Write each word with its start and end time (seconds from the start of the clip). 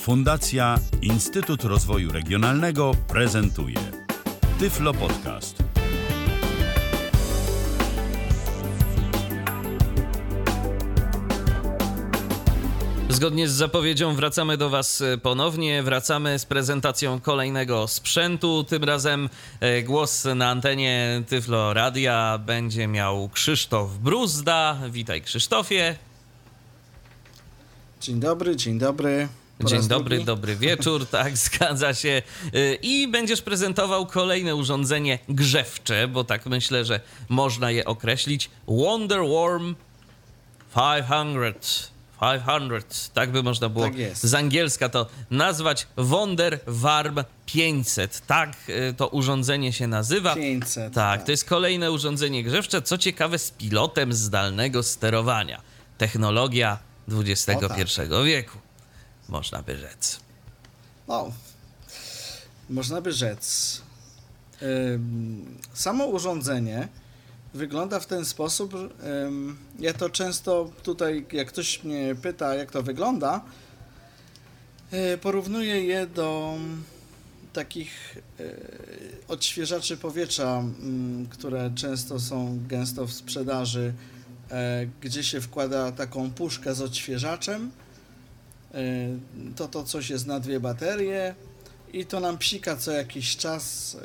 Fundacja 0.00 0.78
Instytut 1.02 1.64
Rozwoju 1.64 2.12
Regionalnego 2.12 2.92
prezentuje 3.08 3.76
Tyflo 4.58 4.94
Podcast. 4.94 5.62
Zgodnie 13.08 13.48
z 13.48 13.52
zapowiedzią 13.52 14.14
wracamy 14.14 14.56
do 14.56 14.70
Was 14.70 15.00
e, 15.00 15.18
ponownie. 15.18 15.82
Wracamy 15.82 16.38
z 16.38 16.44
prezentacją 16.44 17.20
kolejnego 17.20 17.88
sprzętu. 17.88 18.64
Tym 18.64 18.84
razem 18.84 19.28
e, 19.60 19.82
głos 19.82 20.24
na 20.24 20.48
antenie 20.48 21.22
Tyflo 21.28 21.74
Radia 21.74 22.38
będzie 22.46 22.86
miał 22.86 23.28
Krzysztof 23.28 23.98
Bruzda. 23.98 24.78
Witaj 24.90 25.22
Krzysztofie. 25.22 25.96
Dzień 28.00 28.20
dobry, 28.20 28.56
dzień 28.56 28.78
dobry. 28.78 29.28
Dzień 29.64 29.88
dobry, 29.88 30.16
drugi. 30.16 30.26
dobry 30.26 30.56
wieczór, 30.56 31.06
tak, 31.10 31.36
zgadza 31.36 31.94
się. 31.94 32.22
E, 32.54 32.74
I 32.74 33.08
będziesz 33.08 33.42
prezentował 33.42 34.06
kolejne 34.06 34.56
urządzenie 34.56 35.18
grzewcze, 35.28 36.08
bo 36.08 36.24
tak 36.24 36.46
myślę, 36.46 36.84
że 36.84 37.00
można 37.28 37.70
je 37.70 37.84
określić. 37.84 38.50
Wonder 38.66 39.20
Worm 39.20 39.74
500. 40.74 41.90
500, 42.20 43.10
tak 43.14 43.32
by 43.32 43.42
można 43.42 43.68
było 43.68 43.84
tak 43.84 43.94
z 44.14 44.34
angielska 44.34 44.88
to 44.88 45.06
nazwać. 45.30 45.86
Wonder 45.96 46.60
Warm 46.66 47.18
500, 47.46 48.26
tak 48.26 48.56
y, 48.68 48.94
to 48.96 49.08
urządzenie 49.08 49.72
się 49.72 49.86
nazywa. 49.86 50.34
500. 50.34 50.84
Tak, 50.84 50.94
tak, 50.94 51.24
to 51.26 51.30
jest 51.30 51.44
kolejne 51.44 51.92
urządzenie 51.92 52.44
grzewcze, 52.44 52.82
co 52.82 52.98
ciekawe 52.98 53.38
z 53.38 53.50
pilotem 53.50 54.12
zdalnego 54.12 54.82
sterowania. 54.82 55.60
Technologia 55.98 56.78
XXI 57.08 57.52
tak. 57.68 58.24
wieku, 58.24 58.58
można 59.30 59.62
by 59.62 59.76
rzec. 59.76 60.20
No, 61.08 61.32
można 62.70 63.00
by 63.00 63.12
rzec. 63.12 63.80
Samo 65.74 66.06
urządzenie 66.06 66.88
wygląda 67.54 68.00
w 68.00 68.06
ten 68.06 68.24
sposób. 68.24 68.74
Ja 69.78 69.92
to 69.92 70.10
często 70.10 70.70
tutaj, 70.82 71.26
jak 71.32 71.48
ktoś 71.48 71.84
mnie 71.84 72.14
pyta, 72.22 72.54
jak 72.54 72.70
to 72.70 72.82
wygląda, 72.82 73.40
e, 74.90 75.18
porównuję 75.18 75.84
je 75.84 76.06
do 76.06 76.54
takich 77.52 78.18
e, 78.40 78.44
odświeżaczy 79.28 79.96
powietrza, 79.96 80.62
które 81.30 81.70
często 81.74 82.20
są 82.20 82.60
gęsto 82.68 83.06
w 83.06 83.12
sprzedaży, 83.12 83.94
e, 84.50 84.86
gdzie 85.00 85.24
się 85.24 85.40
wkłada 85.40 85.92
taką 85.92 86.30
puszkę 86.30 86.74
z 86.74 86.80
odświeżaczem. 86.80 87.70
To 89.56 89.68
to 89.68 89.84
coś 89.84 90.10
jest 90.10 90.26
na 90.26 90.40
dwie 90.40 90.60
baterie 90.60 91.34
i 91.92 92.06
to 92.06 92.20
nam 92.20 92.38
psika 92.38 92.76
co 92.76 92.92
jakiś 92.92 93.36
czas 93.36 93.96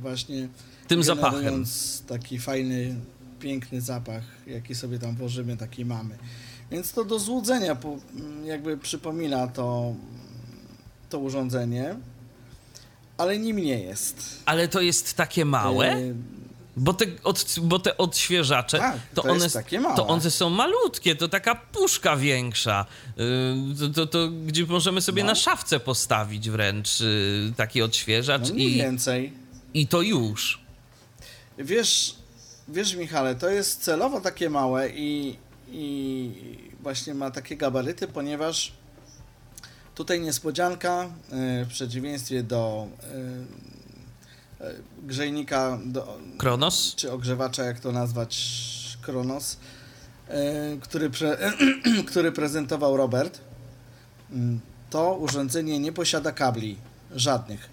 właśnie 0.00 0.48
tym 0.88 1.02
zapachem. 1.02 1.64
taki 2.06 2.38
fajny, 2.38 2.94
piękny 3.40 3.80
zapach, 3.80 4.22
jaki 4.46 4.74
sobie 4.74 4.98
tam 4.98 5.16
włożymy, 5.16 5.56
taki 5.56 5.84
mamy. 5.84 6.18
Więc 6.70 6.92
to 6.92 7.04
do 7.04 7.18
złudzenia 7.18 7.76
jakby 8.44 8.78
przypomina 8.78 9.46
to, 9.46 9.94
to 11.10 11.18
urządzenie, 11.18 11.96
ale 13.18 13.38
nim 13.38 13.56
nie 13.56 13.80
jest. 13.80 14.42
Ale 14.46 14.68
to 14.68 14.80
jest 14.80 15.14
takie 15.14 15.44
małe? 15.44 15.96
Bo 16.76 16.94
te, 16.94 17.06
od, 17.24 17.56
bo 17.62 17.78
te 17.78 17.96
odświeżacze, 17.96 18.78
tak, 18.78 18.96
to, 19.14 19.22
to, 19.22 19.28
one, 19.28 19.48
to 19.96 20.06
one 20.06 20.30
są 20.30 20.50
malutkie, 20.50 21.16
to 21.16 21.28
taka 21.28 21.54
puszka 21.54 22.16
większa, 22.16 22.86
yy, 23.16 23.24
to, 23.78 23.88
to, 23.88 24.06
to, 24.06 24.28
gdzie 24.28 24.66
możemy 24.66 25.00
sobie 25.00 25.22
no. 25.22 25.28
na 25.28 25.34
szafce 25.34 25.80
postawić 25.80 26.50
wręcz 26.50 27.00
yy, 27.00 27.52
taki 27.56 27.82
odświeżacz. 27.82 28.48
No 28.48 28.54
mniej 28.54 28.72
i, 28.72 28.76
więcej. 28.76 29.32
I 29.74 29.86
to 29.86 30.02
już. 30.02 30.60
Wiesz, 31.58 32.14
wiesz 32.68 32.94
Michale, 32.94 33.34
to 33.34 33.48
jest 33.48 33.82
celowo 33.82 34.20
takie 34.20 34.50
małe 34.50 34.90
i, 34.90 35.36
i 35.68 36.30
właśnie 36.80 37.14
ma 37.14 37.30
takie 37.30 37.56
gabaryty, 37.56 38.08
ponieważ 38.08 38.72
tutaj 39.94 40.20
niespodzianka 40.20 41.02
e, 41.02 41.64
w 41.64 41.68
przeciwieństwie 41.68 42.42
do 42.42 42.88
e, 43.02 43.85
grzejnika 45.02 45.78
do, 45.84 46.18
Kronos? 46.38 46.94
Czy 46.96 47.12
ogrzewacza, 47.12 47.64
jak 47.64 47.80
to 47.80 47.92
nazwać, 47.92 48.36
Kronos, 49.02 49.56
który, 50.80 51.10
pre, 51.10 51.52
który 52.10 52.32
prezentował 52.32 52.96
Robert, 52.96 53.40
mm, 54.30 54.60
to 54.90 55.14
urządzenie 55.14 55.78
nie 55.78 55.92
posiada 55.92 56.32
kabli 56.32 56.76
żadnych. 57.14 57.68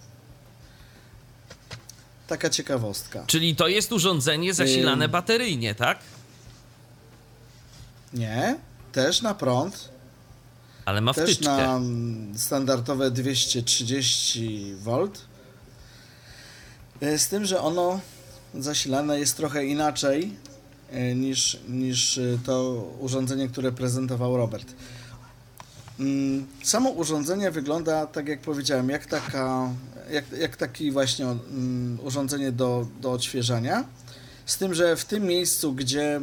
Taka 2.28 2.50
ciekawostka. 2.50 3.24
Czyli 3.28 3.56
to 3.56 3.68
jest 3.68 3.92
urządzenie 3.92 4.54
zasilane 4.54 5.10
bateryjnie, 5.10 5.76
tak? 5.76 6.00
Nie, 8.14 8.56
też 8.92 9.22
na 9.22 9.34
prąd. 9.34 9.90
Ale 10.86 11.02
ma 11.02 11.14
też 11.14 11.24
wtyczkę. 11.24 11.52
na 11.52 11.80
standardowe 12.36 13.12
230 13.12 14.76
V. 14.76 15.08
E, 17.04 17.20
z 17.20 17.28
tym, 17.28 17.46
że 17.46 17.62
ono 17.62 18.00
zasilane 18.56 19.20
jest 19.20 19.38
trochę 19.38 19.66
inaczej 19.66 20.34
e, 20.92 21.16
niż, 21.16 21.60
niż 21.70 22.18
e, 22.18 22.38
to 22.46 22.74
urządzenie, 23.00 23.48
które 23.48 23.72
prezentował 23.72 24.38
Robert. 24.38 24.74
Mm, 26.00 26.48
samo 26.64 26.90
urządzenie 26.90 27.52
wygląda, 27.52 28.08
tak 28.08 28.28
jak 28.28 28.42
powiedziałem, 28.42 28.90
jak 28.90 29.06
taka 29.06 29.70
jak, 30.12 30.32
jak 30.32 30.58
taki 30.58 30.92
właśnie 30.92 31.28
um, 31.28 32.00
urządzenie 32.04 32.52
do, 32.52 32.88
do 33.02 33.12
odświeżania. 33.12 33.86
Z 34.46 34.58
tym, 34.58 34.74
że 34.74 34.96
w 34.96 35.06
tym 35.06 35.24
miejscu, 35.24 35.74
gdzie 35.74 36.22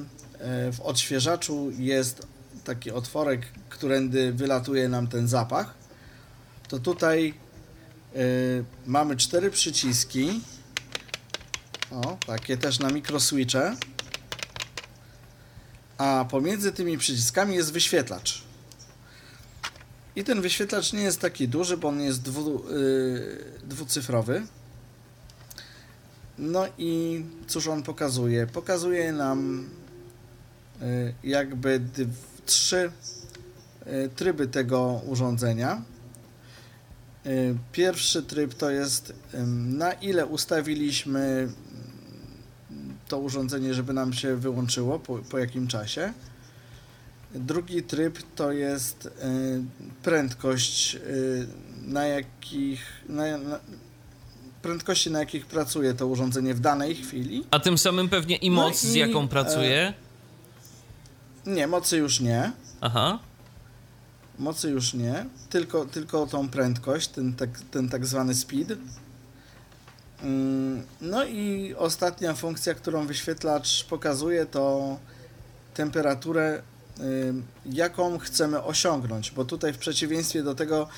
w 0.72 0.80
odświeżaczu 0.80 1.70
jest 1.78 2.26
taki 2.64 2.90
otworek, 2.90 3.40
którędy 3.68 4.32
wylatuje 4.32 4.88
nam 4.88 5.06
ten 5.06 5.28
zapach, 5.28 5.74
to 6.68 6.78
tutaj 6.78 7.34
mamy 8.86 9.16
cztery 9.16 9.50
przyciski. 9.50 10.40
O, 11.90 12.16
takie 12.26 12.56
też 12.56 12.78
na 12.78 12.88
mikroswitche. 12.90 13.76
A 15.98 16.24
pomiędzy 16.30 16.72
tymi 16.72 16.98
przyciskami 16.98 17.54
jest 17.54 17.72
wyświetlacz. 17.72 18.42
I 20.16 20.24
ten 20.24 20.40
wyświetlacz 20.40 20.92
nie 20.92 21.02
jest 21.02 21.20
taki 21.20 21.48
duży, 21.48 21.76
bo 21.76 21.88
on 21.88 22.00
jest 22.00 22.22
dwu, 22.22 22.64
yy, 22.70 23.44
dwucyfrowy. 23.64 24.46
No 26.38 26.66
i 26.78 27.24
cóż 27.46 27.66
on 27.66 27.82
pokazuje? 27.82 28.46
Pokazuje 28.46 29.12
nam 29.12 29.68
yy, 30.80 31.14
jakby 31.24 31.80
trzy 32.46 32.92
yy, 33.86 34.08
tryby 34.16 34.46
tego 34.46 35.00
urządzenia. 35.06 35.82
Y, 37.26 37.54
pierwszy 37.72 38.22
tryb 38.22 38.54
to 38.54 38.70
jest 38.70 39.12
na 39.66 39.92
ile 39.92 40.26
ustawiliśmy 40.26 41.48
to 43.10 43.18
urządzenie, 43.18 43.74
żeby 43.74 43.92
nam 43.92 44.12
się 44.12 44.36
wyłączyło, 44.36 44.98
po, 44.98 45.18
po 45.18 45.38
jakim 45.38 45.66
czasie. 45.66 46.12
Drugi 47.34 47.82
tryb 47.82 48.18
to 48.36 48.52
jest 48.52 49.06
y, 49.06 49.10
prędkość, 50.02 50.94
y, 50.94 51.46
na 51.82 52.06
jakich. 52.06 53.02
Na, 53.08 53.38
na, 53.38 53.60
prędkości, 54.62 55.10
na 55.10 55.18
jakich 55.18 55.46
pracuje 55.46 55.94
to 55.94 56.06
urządzenie 56.06 56.54
w 56.54 56.60
danej 56.60 56.94
chwili. 56.94 57.44
A 57.50 57.58
tym 57.58 57.78
samym 57.78 58.08
pewnie 58.08 58.36
i 58.36 58.50
no 58.50 58.56
moc, 58.56 58.82
no 58.82 58.88
i, 58.88 58.92
z 58.92 58.94
jaką 58.94 59.28
pracuje? 59.28 59.94
E, 61.46 61.50
nie, 61.50 61.66
mocy 61.66 61.96
już 61.96 62.20
nie. 62.20 62.52
Aha. 62.80 63.18
Mocy 64.38 64.70
już 64.70 64.94
nie, 64.94 65.26
tylko, 65.50 65.84
tylko 65.84 66.26
tą 66.26 66.48
prędkość, 66.48 67.08
ten 67.08 67.34
tak, 67.34 67.60
ten 67.70 67.88
tak 67.88 68.06
zwany 68.06 68.34
speed. 68.34 68.76
Mm, 70.22 70.82
no 71.00 71.24
i 71.24 71.74
ostatnia 71.78 72.34
funkcja, 72.34 72.74
którą 72.74 73.06
wyświetlacz 73.06 73.84
pokazuje, 73.84 74.46
to 74.46 74.96
temperaturę 75.74 76.62
jaką 77.66 78.18
chcemy 78.18 78.62
osiągnąć, 78.62 79.30
bo 79.30 79.44
tutaj 79.44 79.72
w 79.72 79.78
przeciwieństwie 79.78 80.42
do 80.42 80.54
tego, 80.54 80.88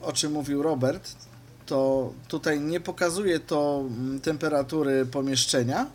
o 0.00 0.12
czym 0.12 0.32
mówił 0.32 0.62
Robert, 0.62 1.12
to 1.66 2.12
tutaj 2.28 2.60
nie 2.60 2.80
pokazuje 2.80 3.40
to 3.40 3.84
mm, 3.86 4.20
temperatury 4.20 5.06
pomieszczenia, 5.06 5.86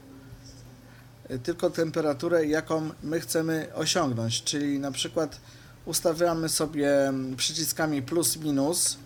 tylko 1.43 1.69
temperaturę, 1.69 2.45
jaką 2.45 2.89
my 3.03 3.19
chcemy 3.19 3.67
osiągnąć, 3.75 4.43
czyli 4.43 4.79
na 4.79 4.91
przykład 4.91 5.39
ustawiamy 5.85 6.49
sobie 6.49 7.07
mm, 7.07 7.35
przyciskami 7.35 8.01
plus 8.01 8.37
minus 8.37 8.97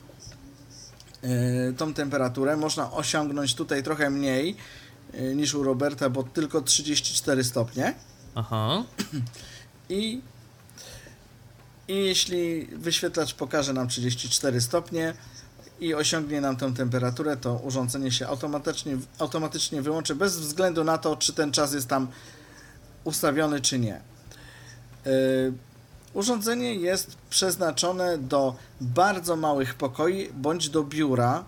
tą 1.78 1.94
temperaturę. 1.94 2.58
Można 2.58 2.92
osiągnąć 2.92 3.56
tutaj 3.56 3.84
trochę 3.84 4.10
mniej 4.10 4.56
niż 5.36 5.56
u 5.56 5.64
Roberta, 5.64 6.10
bo 6.10 6.24
tylko 6.24 6.62
34 6.62 7.44
stopnie. 7.44 7.94
Aha. 8.36 8.84
I 9.90 10.22
I 11.88 11.96
jeśli 11.96 12.66
wyświetlacz 12.66 13.34
pokaże 13.34 13.74
nam 13.74 13.88
34 13.88 14.62
stopnie 14.62 15.14
i 15.80 15.94
osiągnie 15.94 16.42
nam 16.42 16.56
tę 16.56 16.74
temperaturę, 16.74 17.38
to 17.38 17.56
urządzenie 17.56 18.12
się 18.12 18.28
automatycznie, 18.28 18.98
automatycznie 19.20 19.82
wyłączy 19.82 20.16
bez 20.16 20.40
względu 20.40 20.84
na 20.84 20.98
to, 20.98 21.16
czy 21.16 21.34
ten 21.34 21.52
czas 21.52 21.74
jest 21.74 21.88
tam 21.88 22.08
ustawiony, 23.04 23.62
czy 23.62 23.80
nie. 23.80 24.02
Yy, 25.06 25.54
urządzenie 26.14 26.76
jest 26.76 27.18
przeznaczone 27.30 28.18
do 28.18 28.56
bardzo 28.82 29.36
małych 29.36 29.74
pokoi 29.76 30.30
bądź 30.34 30.70
do 30.70 30.84
biura. 30.84 31.44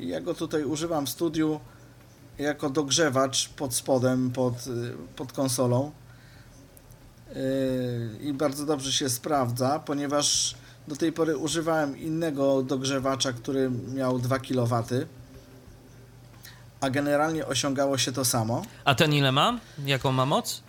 Ja 0.00 0.20
go 0.20 0.34
tutaj 0.34 0.64
używam 0.64 1.06
w 1.06 1.10
studiu 1.10 1.60
jako 2.38 2.70
dogrzewacz 2.70 3.48
pod 3.48 3.74
spodem, 3.74 4.30
pod, 4.30 4.66
yy, 4.66 4.96
pod 5.16 5.32
konsolą. 5.32 5.90
Yy, 7.28 8.18
I 8.20 8.32
bardzo 8.32 8.66
dobrze 8.66 8.92
się 8.92 9.08
sprawdza, 9.10 9.78
ponieważ 9.78 10.54
do 10.88 10.96
tej 10.96 11.12
pory 11.12 11.36
używałem 11.36 11.98
innego 11.98 12.62
dogrzewacza, 12.62 13.32
który 13.32 13.70
miał 13.70 14.18
2 14.18 14.38
kW, 14.38 14.84
a 16.80 16.90
generalnie 16.90 17.46
osiągało 17.46 17.98
się 17.98 18.12
to 18.12 18.24
samo. 18.24 18.62
A 18.84 18.94
ten 18.94 19.12
ile 19.12 19.32
ma? 19.32 19.60
Jaką 19.86 20.12
ma 20.12 20.26
moc? 20.26 20.62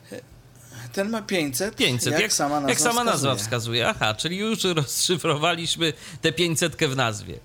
Ten 0.95 1.09
ma 1.09 1.21
500, 1.21 1.75
500, 1.75 2.13
jak, 2.13 2.21
jak, 2.21 2.33
sama 2.33 2.55
nazwa 2.55 2.69
jak 2.69 2.79
sama 2.79 3.03
nazwa 3.03 3.35
wskazuje. 3.35 3.43
wskazuje. 3.43 3.87
Aha, 3.89 4.13
czyli 4.13 4.37
już 4.37 4.63
rozszyfrowaliśmy 4.63 5.93
tę 6.21 6.31
500 6.31 6.75
w 6.75 6.95
nazwie. 6.95 7.39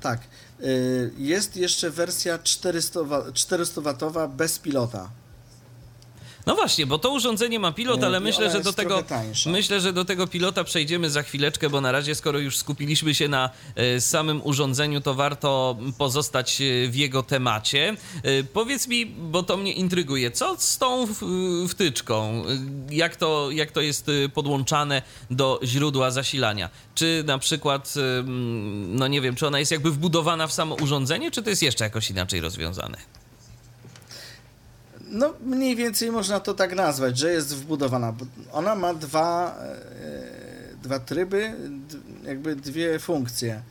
Tak. 0.00 0.20
Y, 0.60 1.10
Jest 1.18 1.56
jeszcze 1.56 1.90
wersja 1.90 2.38
400, 2.38 3.02
wa- 3.02 3.30
400W 3.30 4.28
bez 4.28 4.58
pilota. 4.58 5.10
No 6.46 6.54
właśnie, 6.54 6.86
bo 6.86 6.98
to 6.98 7.10
urządzenie 7.10 7.58
ma 7.58 7.72
pilot, 7.72 8.04
ale 8.04 8.20
myślę, 8.20 8.50
że 8.50 8.60
do 8.60 8.72
tego 8.72 9.02
tańsza. 9.02 9.50
myślę, 9.50 9.80
że 9.80 9.92
do 9.92 10.04
tego 10.04 10.26
pilota 10.26 10.64
przejdziemy 10.64 11.10
za 11.10 11.22
chwileczkę, 11.22 11.70
bo 11.70 11.80
na 11.80 11.92
razie 11.92 12.14
skoro 12.14 12.38
już 12.38 12.56
skupiliśmy 12.56 13.14
się 13.14 13.28
na 13.28 13.50
e, 13.74 14.00
samym 14.00 14.40
urządzeniu, 14.44 15.00
to 15.00 15.14
warto 15.14 15.76
pozostać 15.98 16.60
e, 16.60 16.88
w 16.88 16.96
jego 16.96 17.22
temacie. 17.22 17.96
E, 18.22 18.44
Powiedz 18.44 18.88
mi, 18.88 19.06
bo 19.06 19.42
to 19.42 19.56
mnie 19.56 19.72
intryguje, 19.72 20.30
co 20.30 20.56
z 20.58 20.78
tą 20.78 21.06
wtyczką? 21.68 22.44
Jak 22.90 23.16
to, 23.16 23.50
jak 23.50 23.70
to 23.70 23.80
jest 23.80 24.10
podłączane 24.34 25.02
do 25.30 25.60
źródła 25.64 26.10
zasilania? 26.10 26.70
Czy 26.94 27.24
na 27.26 27.38
przykład, 27.38 27.94
no 28.88 29.06
nie 29.08 29.20
wiem, 29.20 29.36
czy 29.36 29.46
ona 29.46 29.58
jest 29.58 29.72
jakby 29.72 29.90
wbudowana 29.90 30.46
w 30.46 30.52
samo 30.52 30.74
urządzenie, 30.74 31.30
czy 31.30 31.42
to 31.42 31.50
jest 31.50 31.62
jeszcze 31.62 31.84
jakoś 31.84 32.10
inaczej 32.10 32.40
rozwiązane? 32.40 32.98
No, 35.08 35.34
mniej 35.40 35.76
więcej 35.76 36.12
można 36.12 36.40
to 36.40 36.54
tak 36.54 36.74
nazwać, 36.74 37.18
że 37.18 37.32
jest 37.32 37.56
wbudowana. 37.56 38.14
Ona 38.52 38.74
ma 38.74 38.94
dwa, 38.94 39.58
e, 39.58 40.76
dwa 40.82 40.98
tryby, 40.98 41.54
jakby 42.24 42.56
dwie 42.56 42.98
funkcje. 42.98 43.62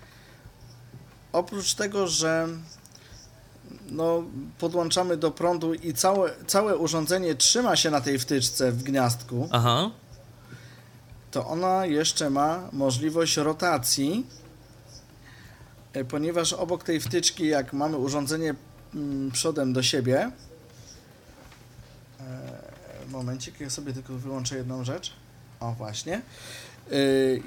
Oprócz 1.31 1.73
tego, 1.73 2.07
że 2.07 2.47
no, 3.89 4.23
podłączamy 4.59 5.17
do 5.17 5.31
prądu 5.31 5.73
i 5.73 5.93
całe, 5.93 6.31
całe 6.47 6.77
urządzenie 6.77 7.35
trzyma 7.35 7.75
się 7.75 7.91
na 7.91 8.01
tej 8.01 8.19
wtyczce 8.19 8.71
w 8.71 8.83
gniazdku, 8.83 9.49
Aha. 9.51 9.91
to 11.31 11.47
ona 11.47 11.85
jeszcze 11.85 12.29
ma 12.29 12.69
możliwość 12.71 13.37
rotacji, 13.37 14.27
e, 15.93 16.05
ponieważ 16.05 16.53
obok 16.53 16.83
tej 16.83 16.99
wtyczki, 16.99 17.47
jak 17.47 17.73
mamy 17.73 17.97
urządzenie 17.97 18.55
mm, 18.95 19.31
przodem 19.31 19.73
do 19.73 19.83
siebie, 19.83 20.31
momencik, 23.15 23.59
ja 23.59 23.69
sobie 23.69 23.93
tylko 23.93 24.13
wyłączę 24.13 24.57
jedną 24.57 24.83
rzecz. 24.83 25.13
O, 25.59 25.71
właśnie. 25.71 26.21
E, 26.91 26.97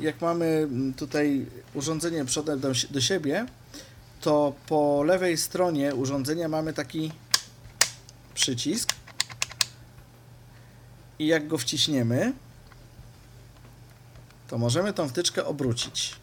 Jak 0.01 0.21
mamy 0.21 0.69
tutaj 0.97 1.47
urządzenie 1.75 2.25
przodem 2.25 2.61
do 2.91 3.01
siebie, 3.01 3.47
to 4.21 4.53
po 4.67 5.03
lewej 5.03 5.37
stronie 5.37 5.95
urządzenia 5.95 6.49
mamy 6.49 6.73
taki 6.73 7.13
przycisk 8.35 8.95
i 11.19 11.27
jak 11.27 11.49
go 11.49 11.59
wciśniemy, 11.59 12.33
to 14.49 14.59
możemy 14.59 14.93
tą 14.93 15.09
wtyczkę 15.09 15.45
obrócić. 15.45 16.17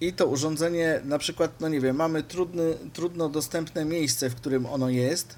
I 0.00 0.12
to 0.12 0.26
urządzenie, 0.26 1.00
na 1.04 1.18
przykład, 1.18 1.60
no 1.60 1.68
nie 1.68 1.80
wiem, 1.80 1.96
mamy 1.96 2.22
trudny, 2.22 2.74
trudno 2.92 3.28
dostępne 3.28 3.84
miejsce, 3.84 4.30
w 4.30 4.34
którym 4.34 4.66
ono 4.66 4.88
jest, 4.88 5.36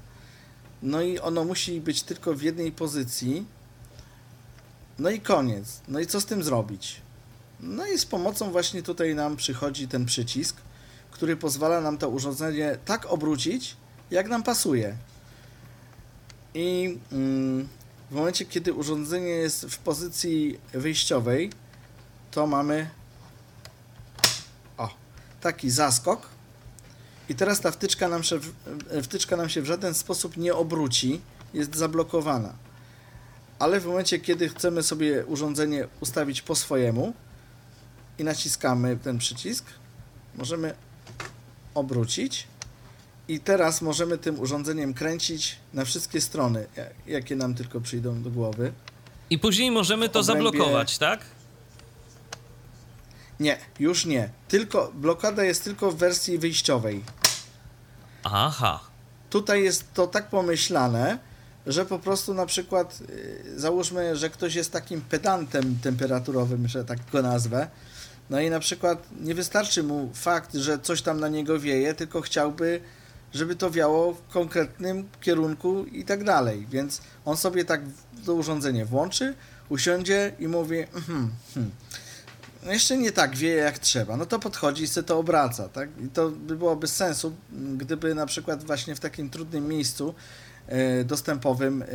no 0.82 1.02
i 1.02 1.18
ono 1.18 1.44
musi 1.44 1.80
być 1.80 2.02
tylko 2.02 2.34
w 2.34 2.42
jednej 2.42 2.72
pozycji. 2.72 3.46
No 4.98 5.10
i 5.10 5.20
koniec. 5.20 5.80
No 5.88 6.00
i 6.00 6.06
co 6.06 6.20
z 6.20 6.26
tym 6.26 6.42
zrobić? 6.42 7.00
No 7.60 7.86
i 7.86 7.98
z 7.98 8.06
pomocą 8.06 8.50
właśnie 8.50 8.82
tutaj 8.82 9.14
nam 9.14 9.36
przychodzi 9.36 9.88
ten 9.88 10.04
przycisk, 10.04 10.56
który 11.10 11.36
pozwala 11.36 11.80
nam 11.80 11.98
to 11.98 12.08
urządzenie 12.08 12.78
tak 12.84 13.06
obrócić, 13.06 13.76
jak 14.10 14.28
nam 14.28 14.42
pasuje. 14.42 14.96
I 16.54 16.98
mm, 17.12 17.68
w 18.10 18.14
momencie, 18.14 18.44
kiedy 18.44 18.72
urządzenie 18.72 19.30
jest 19.30 19.66
w 19.66 19.78
pozycji 19.78 20.60
wyjściowej, 20.72 21.50
to 22.30 22.46
mamy 22.46 22.90
o, 24.78 24.90
taki 25.40 25.70
zaskok. 25.70 26.31
I 27.28 27.34
teraz 27.34 27.60
ta 27.60 27.70
wtyczka 27.70 28.08
nam, 28.08 28.22
się, 28.22 28.38
w- 28.38 28.52
wtyczka 29.02 29.36
nam 29.36 29.48
się 29.48 29.62
w 29.62 29.66
żaden 29.66 29.94
sposób 29.94 30.36
nie 30.36 30.54
obróci, 30.54 31.20
jest 31.54 31.76
zablokowana. 31.76 32.52
Ale 33.58 33.80
w 33.80 33.86
momencie, 33.86 34.18
kiedy 34.20 34.48
chcemy 34.48 34.82
sobie 34.82 35.26
urządzenie 35.26 35.88
ustawić 36.00 36.42
po 36.42 36.54
swojemu 36.54 37.14
i 38.18 38.24
naciskamy 38.24 38.96
ten 38.96 39.18
przycisk, 39.18 39.64
możemy 40.34 40.74
obrócić 41.74 42.46
i 43.28 43.40
teraz 43.40 43.82
możemy 43.82 44.18
tym 44.18 44.40
urządzeniem 44.40 44.94
kręcić 44.94 45.56
na 45.74 45.84
wszystkie 45.84 46.20
strony, 46.20 46.66
ja- 46.76 46.84
jakie 47.06 47.36
nam 47.36 47.54
tylko 47.54 47.80
przyjdą 47.80 48.22
do 48.22 48.30
głowy. 48.30 48.72
I 49.30 49.38
później 49.38 49.70
możemy 49.70 50.08
to 50.08 50.20
obrębie- 50.20 50.24
zablokować, 50.26 50.98
tak? 50.98 51.20
Nie, 53.42 53.58
już 53.78 54.06
nie. 54.06 54.28
Tylko 54.48 54.92
blokada 54.94 55.44
jest 55.44 55.64
tylko 55.64 55.92
w 55.92 55.96
wersji 55.96 56.38
wyjściowej. 56.38 57.04
Aha. 58.24 58.80
Tutaj 59.30 59.62
jest 59.62 59.94
to 59.94 60.06
tak 60.06 60.28
pomyślane, 60.28 61.18
że 61.66 61.86
po 61.86 61.98
prostu 61.98 62.34
na 62.34 62.46
przykład 62.46 63.00
yy, 63.00 63.60
załóżmy, 63.60 64.16
że 64.16 64.30
ktoś 64.30 64.54
jest 64.54 64.72
takim 64.72 65.00
pedantem 65.00 65.78
temperaturowym, 65.82 66.68
że 66.68 66.84
tak 66.84 66.98
go 67.12 67.22
nazwę. 67.22 67.68
No 68.30 68.40
i 68.40 68.50
na 68.50 68.60
przykład 68.60 69.08
nie 69.20 69.34
wystarczy 69.34 69.82
mu 69.82 70.10
fakt, 70.14 70.54
że 70.54 70.78
coś 70.78 71.02
tam 71.02 71.20
na 71.20 71.28
niego 71.28 71.60
wieje, 71.60 71.94
tylko 71.94 72.20
chciałby, 72.20 72.80
żeby 73.34 73.56
to 73.56 73.70
wiało 73.70 74.12
w 74.12 74.32
konkretnym 74.32 75.08
kierunku 75.20 75.84
i 75.84 76.04
tak 76.04 76.24
dalej. 76.24 76.66
Więc 76.70 77.00
on 77.24 77.36
sobie 77.36 77.64
tak 77.64 77.80
to 78.26 78.34
urządzenie 78.34 78.84
włączy, 78.84 79.34
usiądzie 79.68 80.32
i 80.38 80.48
mówi, 80.48 80.78
mhm, 80.78 81.30
hmm, 81.54 81.72
no 82.64 82.72
jeszcze 82.72 82.96
nie 82.96 83.12
tak 83.12 83.36
wieje 83.36 83.56
jak 83.56 83.78
trzeba, 83.78 84.16
no 84.16 84.26
to 84.26 84.38
podchodzi 84.38 84.82
i 84.82 84.88
sobie 84.88 85.06
to 85.06 85.18
obraca, 85.18 85.68
tak? 85.68 85.88
I 86.04 86.08
to 86.08 86.30
by 86.30 86.56
było 86.56 86.76
bez 86.76 86.96
sensu, 86.96 87.32
gdyby 87.76 88.14
na 88.14 88.26
przykład 88.26 88.64
właśnie 88.64 88.94
w 88.94 89.00
takim 89.00 89.30
trudnym 89.30 89.68
miejscu 89.68 90.14
e, 90.66 91.04
dostępowym 91.04 91.82
e, 91.82 91.86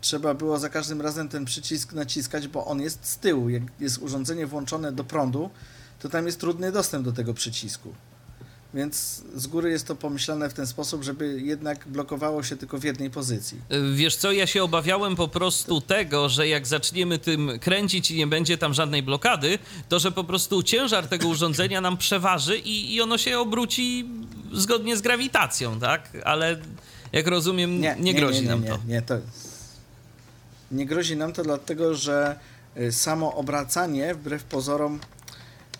trzeba 0.00 0.34
było 0.34 0.58
za 0.58 0.68
każdym 0.68 1.00
razem 1.00 1.28
ten 1.28 1.44
przycisk 1.44 1.92
naciskać, 1.92 2.48
bo 2.48 2.66
on 2.66 2.80
jest 2.80 3.06
z 3.06 3.18
tyłu. 3.18 3.48
Jak 3.48 3.62
jest 3.80 3.98
urządzenie 3.98 4.46
włączone 4.46 4.92
do 4.92 5.04
prądu, 5.04 5.50
to 5.98 6.08
tam 6.08 6.26
jest 6.26 6.40
trudny 6.40 6.72
dostęp 6.72 7.04
do 7.04 7.12
tego 7.12 7.34
przycisku. 7.34 7.94
Więc 8.74 9.22
z 9.34 9.46
góry 9.46 9.70
jest 9.70 9.86
to 9.86 9.94
pomyślane 9.96 10.50
w 10.50 10.54
ten 10.54 10.66
sposób, 10.66 11.02
żeby 11.04 11.40
jednak 11.40 11.88
blokowało 11.88 12.42
się 12.42 12.56
tylko 12.56 12.78
w 12.78 12.84
jednej 12.84 13.10
pozycji. 13.10 13.58
Y, 13.72 13.94
Wiesz 13.94 14.16
co, 14.16 14.32
ja 14.32 14.46
się 14.46 14.62
obawiałem 14.62 15.16
po 15.16 15.28
prostu 15.28 15.80
tego, 15.80 16.28
że 16.28 16.48
jak 16.48 16.66
zaczniemy 16.66 17.18
tym 17.18 17.50
kręcić 17.60 18.10
i 18.10 18.16
nie 18.16 18.26
będzie 18.26 18.58
tam 18.58 18.74
żadnej 18.74 19.02
blokady, 19.02 19.58
to 19.88 19.98
że 19.98 20.12
po 20.12 20.24
prostu 20.24 20.62
ciężar 20.62 21.06
tego 21.08 21.28
urządzenia 21.28 21.80
nam 21.80 21.96
przeważy 21.96 22.58
i, 22.58 22.94
i 22.94 23.00
ono 23.02 23.18
się 23.18 23.38
obróci 23.38 24.08
zgodnie 24.52 24.96
z 24.96 25.00
grawitacją, 25.00 25.80
tak? 25.80 26.08
Ale 26.24 26.56
jak 27.12 27.26
rozumiem, 27.26 27.80
nie, 27.80 28.14
grozi 28.14 28.42
nie, 28.42 28.48
nam 28.48 28.62
nie, 28.62 28.68
to. 28.68 28.78
Nie, 28.86 29.02
to 29.02 29.14
nie 30.72 30.86
grozi 30.86 31.16
nam 31.16 31.32
to 31.32 31.42
dlatego, 31.42 31.94
że 31.94 32.38
y, 32.76 32.92
samo 32.92 33.34
obracanie 33.34 34.14
wbrew 34.14 34.44
pozorom 34.44 35.00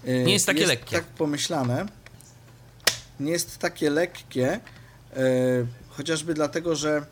y, 0.08 0.24
Nie 0.26 0.32
jest 0.32 0.46
takie 0.46 0.66
lekkie. 0.66 0.96
tak 0.96 1.04
pomyślane. 1.04 1.86
Nie 3.20 3.32
jest 3.32 3.58
takie 3.58 3.90
lekkie, 3.90 4.60
y, 5.16 5.66
chociażby 5.88 6.34
dlatego, 6.34 6.76
że 6.76 7.06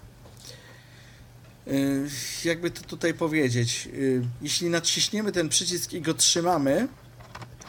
y, 1.68 2.08
jakby 2.44 2.70
to 2.70 2.82
tutaj 2.82 3.14
powiedzieć, 3.14 3.88
y, 3.94 4.22
jeśli 4.42 4.70
naciśniemy 4.70 5.32
ten 5.32 5.48
przycisk 5.48 5.92
i 5.92 6.00
go 6.00 6.14
trzymamy, 6.14 6.88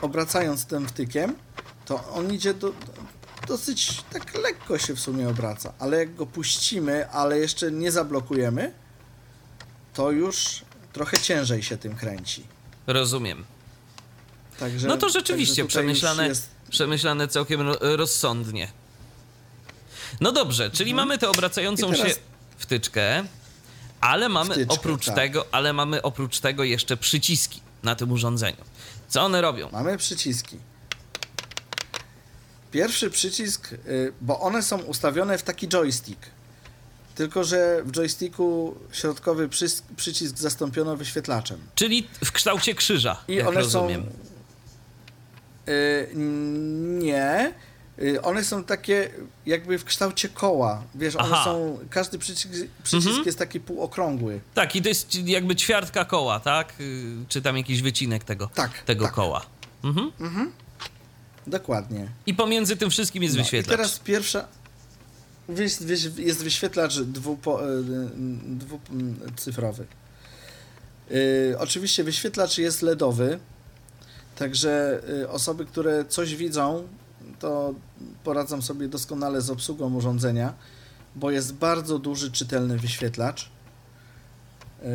obracając 0.01 0.65
tym 0.65 0.87
wtykiem, 0.87 1.35
to 1.85 2.09
on 2.09 2.33
idzie 2.33 2.53
do, 2.53 2.73
dosyć 3.47 4.03
tak 4.13 4.37
lekko 4.37 4.77
się 4.77 4.95
w 4.95 4.99
sumie 4.99 5.29
obraca, 5.29 5.73
ale 5.79 5.97
jak 5.97 6.15
go 6.15 6.25
puścimy, 6.25 7.09
ale 7.09 7.39
jeszcze 7.39 7.71
nie 7.71 7.91
zablokujemy, 7.91 8.73
to 9.93 10.11
już 10.11 10.61
trochę 10.93 11.17
ciężej 11.17 11.63
się 11.63 11.77
tym 11.77 11.95
kręci. 11.95 12.43
Rozumiem. 12.87 13.45
Także, 14.59 14.87
No 14.87 14.97
to 14.97 15.09
rzeczywiście 15.09 15.65
przemyślane, 15.65 16.27
Jest, 16.27 16.49
przemyślane 16.69 17.27
całkiem 17.27 17.61
ro- 17.61 17.77
rozsądnie. 17.97 18.67
No 20.21 20.31
dobrze, 20.31 20.71
czyli 20.71 20.93
mamy 20.93 21.17
tę 21.17 21.29
obracającą 21.29 21.87
Mhm. 21.87 22.03
Teraz- 22.03 22.17
się 22.17 22.23
wtyczkę, 22.57 23.23
ale 24.01 24.29
mamy 24.29 24.53
Wtyczkę, 24.53 24.73
oprócz 24.75 25.05
tak. 25.05 25.15
tego, 25.15 25.45
ale 25.51 25.73
mamy 25.73 26.01
oprócz 26.01 26.39
tego 26.39 26.63
jeszcze 26.63 26.97
przyciski 26.97 27.61
na 27.83 27.95
tym 27.95 28.11
urządzeniu. 28.11 28.57
Co 29.09 29.21
one 29.21 29.41
robią? 29.41 29.69
mamy 29.71 29.97
przyciski. 29.97 30.57
Pierwszy 32.71 33.09
przycisk, 33.09 33.73
y, 33.73 34.13
bo 34.21 34.39
one 34.39 34.63
są 34.63 34.77
ustawione 34.81 35.37
w 35.37 35.43
taki 35.43 35.67
joystick. 35.67 36.19
Tylko, 37.15 37.43
że 37.43 37.81
w 37.85 37.91
joysticku 37.91 38.75
środkowy 38.91 39.49
przycisk 39.97 40.37
zastąpiono 40.37 40.97
wyświetlaczem. 40.97 41.59
Czyli 41.75 42.07
w 42.25 42.31
kształcie 42.31 42.75
krzyża, 42.75 43.23
I 43.27 43.41
one 43.41 43.59
rozumiem. 43.59 44.01
są. 44.03 44.26
Y, 45.69 46.09
nie. 46.99 47.53
Y, 48.01 48.21
one 48.21 48.43
są 48.43 48.63
takie 48.63 49.09
jakby 49.45 49.77
w 49.79 49.85
kształcie 49.85 50.29
koła. 50.29 50.83
Wiesz, 50.95 51.15
one 51.15 51.29
Aha. 51.33 51.43
są. 51.45 51.79
Każdy 51.89 52.17
przycisk, 52.19 52.47
przycisk 52.83 53.07
Mhm. 53.07 53.25
jest 53.25 53.39
taki 53.39 53.59
półokrągły. 53.59 54.39
Tak, 54.53 54.75
i 54.75 54.81
to 54.81 54.89
jest 54.89 55.15
jakby 55.25 55.55
ćwiartka 55.55 56.05
koła, 56.05 56.39
tak? 56.39 56.73
Y, 56.79 57.03
Czy 57.29 57.41
tam 57.41 57.57
jakiś 57.57 57.81
wycinek 57.81 58.23
tego, 58.23 58.47
Tak, 58.55 58.71
tego 58.81 59.05
tak. 59.05 59.13
koła. 59.13 59.45
Mhm. 59.83 60.11
Dokładnie. 61.47 62.07
I 62.25 62.33
pomiędzy 62.33 62.77
tym 62.77 62.89
wszystkim 62.89 63.23
jest 63.23 63.35
No, 63.35 63.41
wyświetlacz. 63.43 63.73
I 63.73 63.77
teraz 63.77 63.99
pierwsza. 63.99 64.47
Jest, 65.57 65.89
jest- 66.17 66.43
wyświetlacz 66.43 66.99
dwupo, 66.99 67.69
y, 67.79 67.83
dwucyfrowy. 68.45 69.85
Y, 71.11 71.55
oczywiście 71.59 72.03
wyświetlacz 72.03 72.57
jest 72.57 72.81
LEDowy, 72.81 73.39
także 74.37 75.01
y, 75.09 75.29
osoby, 75.29 75.65
które 75.65 76.05
coś 76.05 76.35
widzą, 76.35 76.87
to 77.39 77.73
poradzą 78.23 78.61
sobie 78.61 78.87
doskonale 78.87 79.41
z 79.41 79.49
obsługą 79.49 79.93
urządzenia, 79.95 80.53
bo 81.15 81.31
jest 81.31 81.53
bardzo 81.53 81.99
duży, 81.99 82.31
czytelny 82.31 82.77
wyświetlacz. 82.77 83.49
Y, 84.83 84.87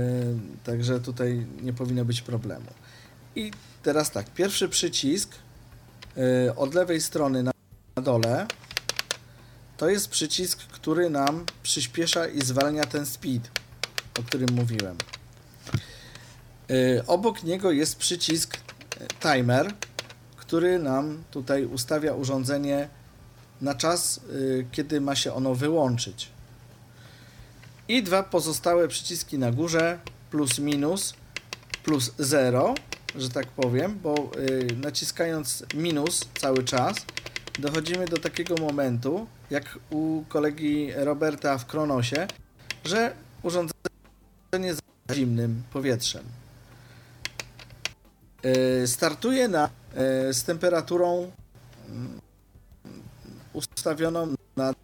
Także 0.64 1.00
tutaj 1.00 1.46
nie 1.62 1.72
powinno 1.72 2.04
być 2.04 2.22
problemu. 2.22 2.66
I 3.36 3.50
teraz 3.82 4.10
tak, 4.10 4.30
pierwszy 4.30 4.68
przycisk 4.68 5.34
y, 6.46 6.54
od 6.56 6.74
lewej 6.74 7.00
strony 7.00 7.42
na 7.42 7.52
dole 8.02 8.46
to 9.76 9.88
jest 9.88 10.08
przycisk, 10.08 10.58
który 10.58 11.10
nam 11.10 11.44
przyspiesza 11.62 12.28
i 12.28 12.42
zwalnia 12.42 12.84
ten 12.84 13.06
speed, 13.06 13.50
o 14.18 14.22
którym 14.22 14.48
mówiłem. 14.52 14.96
Obok 17.06 17.42
niego 17.42 17.70
jest 17.70 17.96
przycisk 17.96 18.61
timer, 19.20 19.74
który 20.36 20.78
nam 20.78 21.24
tutaj 21.30 21.64
ustawia 21.64 22.14
urządzenie 22.14 22.88
na 23.60 23.74
czas, 23.74 24.20
y, 24.30 24.66
kiedy 24.72 25.00
ma 25.00 25.14
się 25.14 25.32
ono 25.34 25.54
wyłączyć. 25.54 26.28
I 27.88 28.02
dwa 28.02 28.22
pozostałe 28.22 28.88
przyciski 28.88 29.38
na 29.38 29.52
górze, 29.52 29.98
plus 30.30 30.58
minus, 30.58 31.14
plus 31.84 32.12
0, 32.18 32.74
że 33.16 33.30
tak 33.30 33.46
powiem, 33.46 33.98
bo 34.02 34.30
y, 34.36 34.76
naciskając 34.76 35.64
minus 35.74 36.28
cały 36.34 36.64
czas, 36.64 36.96
dochodzimy 37.58 38.06
do 38.06 38.16
takiego 38.16 38.54
momentu, 38.54 39.26
jak 39.50 39.78
u 39.90 40.24
kolegi 40.28 40.92
Roberta 40.96 41.58
w 41.58 41.66
Kronosie, 41.66 42.26
że 42.84 43.14
urządzenie 43.42 44.74
z 44.74 44.80
zimnym 45.14 45.62
powietrzem. 45.72 46.41
Y, 48.44 48.86
startuje 48.86 49.48
na, 49.48 49.68
y, 50.28 50.34
z 50.34 50.44
temperaturą 50.44 51.30
mm, 51.88 52.20
ustawioną 53.52 54.34
na 54.56 54.74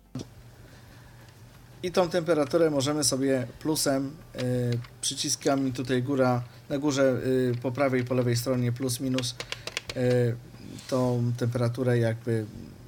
i 1.83 1.93
tą 1.93 2.09
temperaturę 2.09 2.71
możemy 2.71 3.05
sobie 3.05 3.47
plusem, 3.61 4.11
y, 4.37 4.79
przyciskami 5.00 5.73
tutaj 5.73 6.03
góra, 6.03 6.43
na 6.69 6.79
górze 6.79 7.21
po 7.62 7.73
prawej 7.73 8.00
i 8.00 8.05
po 8.05 8.15
lewej 8.15 8.37
stronie 8.37 8.73
plus 8.73 9.00
minus 9.00 9.35
tą 10.88 11.33
temperaturę 11.38 11.99
jakby 11.99 12.45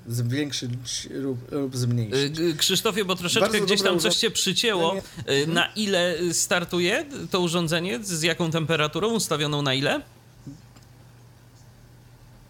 zwiększyć 0.09 1.09
lub, 1.11 1.53
lub 1.53 1.77
zmniejszyć. 1.77 2.35
Krzysztofie, 2.59 3.05
bo 3.05 3.17
troszeczkę 3.17 3.50
Bardzo 3.50 3.67
gdzieś 3.67 3.83
tam 3.83 3.99
coś 3.99 4.17
się 4.17 4.31
przycięło. 4.31 4.95
Na 5.47 5.67
ile 5.77 6.17
startuje 6.33 7.05
to 7.31 7.41
urządzenie? 7.41 7.99
Z 8.03 8.23
jaką 8.23 8.50
temperaturą? 8.50 9.09
Ustawioną 9.09 9.62
na 9.62 9.75
ile? 9.75 10.00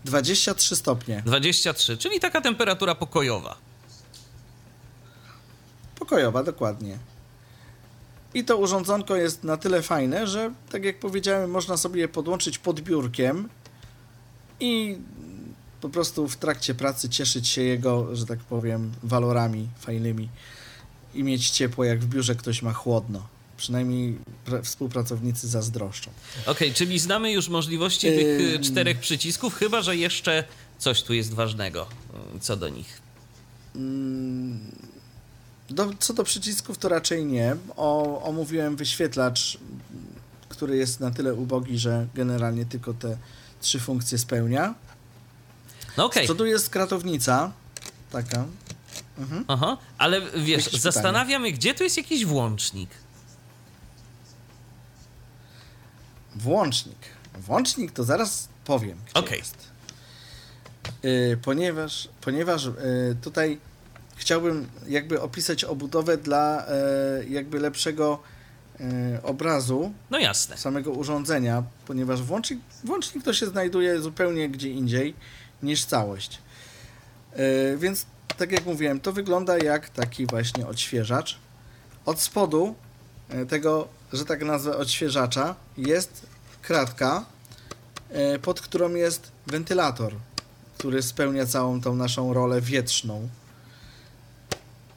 23 0.04 0.76
stopnie. 0.76 1.22
23, 1.26 1.96
czyli 1.96 2.20
taka 2.20 2.40
temperatura 2.40 2.94
pokojowa. 2.94 3.56
Pokojowa, 5.98 6.42
dokładnie. 6.42 6.98
I 8.34 8.44
to 8.44 8.56
urządzonko 8.56 9.16
jest 9.16 9.44
na 9.44 9.56
tyle 9.56 9.82
fajne, 9.82 10.26
że 10.26 10.52
tak 10.70 10.84
jak 10.84 10.98
powiedziałem, 10.98 11.50
można 11.50 11.76
sobie 11.76 12.00
je 12.00 12.08
podłączyć 12.08 12.58
pod 12.58 12.80
biurkiem 12.80 13.48
i 14.60 14.98
po 15.80 15.88
prostu 15.88 16.28
w 16.28 16.36
trakcie 16.36 16.74
pracy 16.74 17.08
cieszyć 17.08 17.48
się 17.48 17.62
jego, 17.62 18.16
że 18.16 18.26
tak 18.26 18.38
powiem, 18.38 18.92
walorami 19.02 19.68
fajnymi 19.78 20.28
i 21.14 21.24
mieć 21.24 21.50
ciepło, 21.50 21.84
jak 21.84 22.00
w 22.00 22.06
biurze 22.06 22.34
ktoś 22.34 22.62
ma 22.62 22.72
chłodno. 22.72 23.26
Przynajmniej 23.60 24.18
pra- 24.46 24.62
współpracownicy 24.62 25.48
zazdroszczą. 25.48 26.10
Okej, 26.46 26.72
czyli 26.74 26.98
znamy 26.98 27.32
już 27.32 27.48
możliwości 27.48 28.06
tych 28.06 28.40
y, 28.40 28.58
czterech 28.58 28.98
przycisków, 28.98 29.54
chyba 29.54 29.82
że 29.82 29.96
jeszcze 29.96 30.44
coś 30.78 31.02
tu 31.02 31.14
jest 31.14 31.34
ważnego 31.34 31.86
y, 32.36 32.40
co 32.40 32.56
do 32.56 32.68
nich. 32.68 33.00
Do, 35.70 35.90
co 35.98 36.14
do 36.14 36.24
przycisków, 36.24 36.78
to 36.78 36.88
raczej 36.88 37.24
nie. 37.24 37.56
O, 37.76 38.22
omówiłem 38.22 38.76
wyświetlacz, 38.76 39.58
który 40.48 40.76
jest 40.76 41.00
na 41.00 41.10
tyle 41.10 41.34
ubogi, 41.34 41.78
że 41.78 42.06
generalnie 42.14 42.64
tylko 42.64 42.94
te 42.94 43.18
trzy 43.60 43.80
funkcje 43.80 44.18
spełnia. 44.18 44.74
No 45.96 46.04
okej, 46.04 46.24
Z 46.24 46.26
przodu 46.26 46.46
jest 46.46 46.70
kratownica, 46.70 47.52
taka. 48.12 48.44
Mhm. 49.18 49.44
aha, 49.48 49.76
ale 49.98 50.20
wiesz, 50.20 50.64
Jakieś 50.66 50.80
zastanawiam 50.80 51.46
się, 51.46 51.52
gdzie 51.52 51.74
tu 51.74 51.84
jest 51.84 51.96
jakiś 51.96 52.24
włącznik. 52.24 52.90
Włącznik. 56.36 56.98
Włącznik 57.34 57.92
to 57.92 58.04
zaraz 58.04 58.48
powiem. 58.64 58.98
Gdzie 59.04 59.20
Okej. 59.20 59.38
jest. 59.38 59.56
Y, 61.04 61.38
ponieważ 61.42 62.08
ponieważ 62.20 62.66
y, 62.66 62.72
tutaj 63.22 63.58
chciałbym 64.16 64.68
jakby 64.88 65.20
opisać 65.20 65.64
obudowę 65.64 66.16
dla 66.16 66.66
y, 67.20 67.28
jakby 67.28 67.60
lepszego 67.60 68.22
obrazu 69.22 69.92
No 70.10 70.18
jasne. 70.18 70.56
samego 70.56 70.90
urządzenia, 70.90 71.62
ponieważ 71.86 72.22
włącznik, 72.22 72.60
włącznik 72.84 73.24
to 73.24 73.32
się 73.32 73.46
znajduje 73.46 74.00
zupełnie 74.00 74.48
gdzie 74.48 74.70
indziej 74.70 75.14
niż 75.62 75.84
całość. 75.84 76.38
Więc 77.76 78.06
tak 78.36 78.52
jak 78.52 78.66
mówiłem, 78.66 79.00
to 79.00 79.12
wygląda 79.12 79.58
jak 79.58 79.88
taki 79.88 80.26
właśnie 80.26 80.66
odświeżacz. 80.66 81.38
Od 82.06 82.20
spodu 82.20 82.74
tego, 83.48 83.88
że 84.12 84.24
tak 84.24 84.44
nazwę 84.44 84.76
odświeżacza, 84.76 85.54
jest 85.76 86.26
kratka, 86.62 87.24
yy, 88.10 88.38
pod 88.38 88.60
którą 88.60 88.94
jest 88.94 89.32
wentylator, 89.46 90.14
który 90.78 91.02
spełnia 91.02 91.46
całą 91.46 91.80
tą 91.80 91.96
naszą 91.96 92.34
rolę 92.34 92.60
wietrzną. 92.60 93.28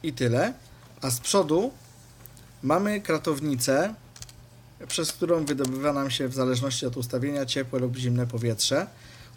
I 0.02 0.12
tyle. 0.12 0.52
A 1.02 1.10
z 1.10 1.20
przodu 1.20 1.72
mamy 2.62 3.00
kratownicę, 3.00 3.94
przez 4.88 5.12
którą 5.12 5.44
wydobywa 5.44 5.92
nam 5.92 6.10
się 6.10 6.28
w 6.28 6.34
zależności 6.34 6.86
od 6.86 6.96
ustawienia 6.96 7.46
ciepłe 7.46 7.78
lub 7.78 7.96
zimne 7.96 8.26
powietrze. 8.26 8.86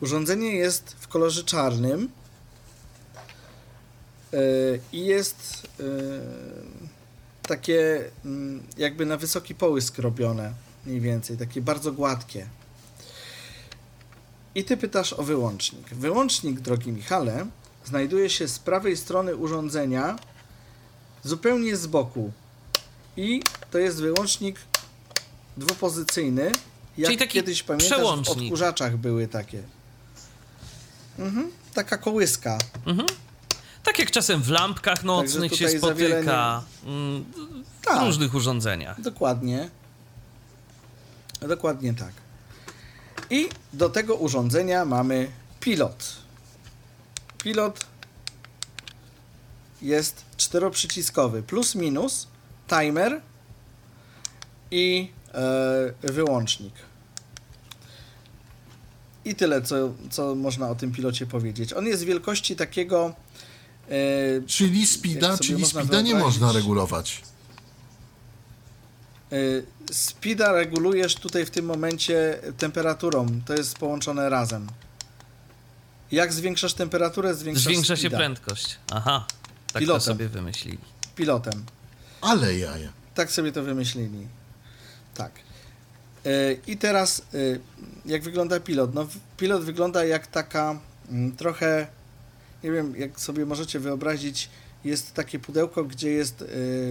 Urządzenie 0.01 0.55
jest 0.55 0.96
w 1.00 1.07
kolorze 1.07 1.43
czarnym 1.43 2.10
yy, 4.31 4.39
i 4.91 5.05
jest 5.05 5.67
yy, 5.79 5.86
takie 7.48 8.04
mm, 8.25 8.63
jakby 8.77 9.06
na 9.06 9.18
wysoki 9.18 9.56
połysk 9.56 9.98
robione, 9.98 10.54
mniej 10.86 11.01
więcej, 11.01 11.38
takie 11.38 11.62
bardzo 11.62 11.92
gładkie. 11.92 12.48
I 14.56 14.63
ty 14.63 14.77
pytasz 14.77 15.13
o 15.13 15.24
wyłącznik. 15.24 15.89
Wyłącznik, 15.89 16.60
drogi 16.60 16.92
Michale, 16.92 17.46
znajduje 17.86 18.30
się 18.30 18.48
z 18.48 18.60
prawej 18.60 18.98
strony 18.98 19.36
urządzenia, 19.36 20.20
zupełnie 21.24 21.77
z 21.77 21.88
boku. 21.88 22.32
I 23.18 23.42
to 23.72 23.77
jest 23.77 24.01
wyłącznik 24.01 24.60
dwupozycyjny. 25.58 26.51
Jak 26.98 27.08
Czyli 27.08 27.18
taki 27.18 27.34
kiedyś 27.34 27.63
pamiętasz, 27.63 28.25
w 28.25 28.30
odkurzaczach 28.30 28.98
były 28.98 29.27
takie. 29.27 29.63
Mhm, 31.20 31.51
taka 31.74 31.98
kołyska. 31.98 32.58
Mhm. 32.86 33.08
Tak 33.88 34.00
jak 34.00 34.12
czasem 34.12 34.41
w 34.44 34.50
lampkach 34.50 35.03
nocnych 35.03 35.56
się 35.56 35.70
spotyka, 35.70 36.63
mm, 36.86 37.25
w 37.82 37.86
Tak. 37.86 38.06
różnych 38.06 38.36
urządzeniach. 38.36 39.01
Dokładnie. 39.01 39.70
Dokładnie 41.41 41.94
tak. 41.94 42.12
I 43.29 43.50
do 43.74 43.89
tego 43.89 44.15
urządzenia 44.15 44.86
mamy 44.86 45.32
pilot. 45.60 46.15
Pilot 47.38 47.86
jest 49.82 50.25
czteroprzyciskowy, 50.38 51.44
plus 51.44 51.75
minus, 51.75 52.27
timer 52.67 53.22
i 54.72 55.12
e, 55.34 56.12
wyłącznik. 56.12 56.74
I 59.25 59.36
tyle, 59.36 59.62
co, 59.62 59.94
co 60.10 60.36
można 60.36 60.70
o 60.70 60.75
tym 60.75 60.91
pilocie 60.91 61.25
powiedzieć. 61.27 61.74
On 61.74 61.86
jest 61.86 62.03
wielkości 62.03 62.56
takiego. 62.56 63.13
E, 63.89 64.48
Czyli 64.48 64.88
speeda, 64.88 65.38
czyli 65.38 65.60
można 65.60 65.82
speeda 65.84 66.01
nie 66.01 66.15
można 66.15 66.51
regulować. 66.51 67.22
e, 69.32 69.36
speeda 69.91 70.51
regulujesz 70.51 71.15
tutaj 71.15 71.46
w 71.46 71.50
tym 71.50 71.65
momencie 71.65 72.39
temperaturą. 72.58 73.41
To 73.46 73.53
jest 73.53 73.77
połączone 73.77 74.29
razem. 74.29 74.67
Jak 76.12 76.34
zwiększasz 76.34 76.74
temperaturę, 76.74 77.36
zwiększasz 77.36 77.63
Zwiększa 77.65 77.96
się 77.96 78.01
speeda. 78.01 78.17
prędkość. 78.17 78.77
Aha, 78.91 79.25
tak 79.74 79.79
Pilotem. 79.79 80.00
to 80.00 80.06
sobie 80.06 80.29
wymyślili. 80.29 80.77
Pilotem. 81.15 81.63
Ale 82.22 82.58
jaja. 82.58 82.89
Tak 83.15 83.32
sobie 83.32 83.51
to 83.51 83.63
wymyślili. 83.63 84.27
Tak. 85.13 85.32
E, 86.25 86.29
I 86.67 86.77
teraz, 86.77 87.22
e, 87.22 87.38
jak 88.06 88.24
wygląda 88.24 88.60
pilot? 88.60 88.94
No, 88.94 89.08
pilot 89.38 89.63
wygląda 89.63 90.06
jak 90.06 90.27
taka 90.27 90.79
mm, 91.10 91.36
trochę, 91.36 91.88
nie 92.63 92.71
wiem, 92.71 92.95
jak 92.95 93.19
sobie 93.19 93.45
możecie 93.45 93.79
wyobrazić, 93.79 94.49
jest 94.83 95.13
takie 95.13 95.39
pudełko, 95.39 95.83
gdzie 95.83 96.09
jest 96.09 96.41
e, 96.41 96.45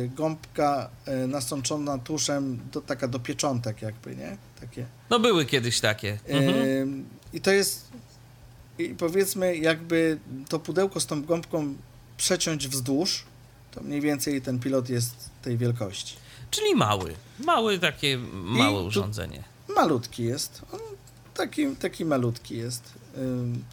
gąbka 0.08 0.90
e, 1.04 1.26
nasączona 1.26 1.98
tuszem, 1.98 2.60
do, 2.72 2.80
taka 2.80 3.08
do 3.08 3.18
pieczątek 3.18 3.82
jakby, 3.82 4.16
nie? 4.16 4.36
Takie. 4.60 4.86
No 5.10 5.20
były 5.20 5.46
kiedyś 5.46 5.80
takie. 5.80 6.18
Mhm. 6.28 7.04
I 7.32 7.40
to 7.40 7.50
jest, 7.50 7.88
i 8.78 8.88
powiedzmy, 8.88 9.56
jakby 9.56 10.18
to 10.48 10.58
pudełko 10.58 11.00
z 11.00 11.06
tą 11.06 11.22
gąbką 11.22 11.74
przeciąć 12.16 12.68
wzdłuż, 12.68 13.24
to 13.70 13.80
mniej 13.82 14.00
więcej 14.00 14.42
ten 14.42 14.58
pilot 14.58 14.88
jest 14.88 15.30
tej 15.42 15.58
wielkości. 15.58 16.16
Czyli 16.50 16.74
mały. 16.74 17.14
Mały, 17.44 17.78
takie 17.78 18.18
małe 18.32 18.82
urządzenie. 18.82 19.44
Malutki 19.76 20.24
jest. 20.24 20.62
On 20.72 20.80
taki, 21.34 21.76
taki 21.76 22.04
malutki 22.04 22.56
jest. 22.56 22.82
Ym, 23.18 23.64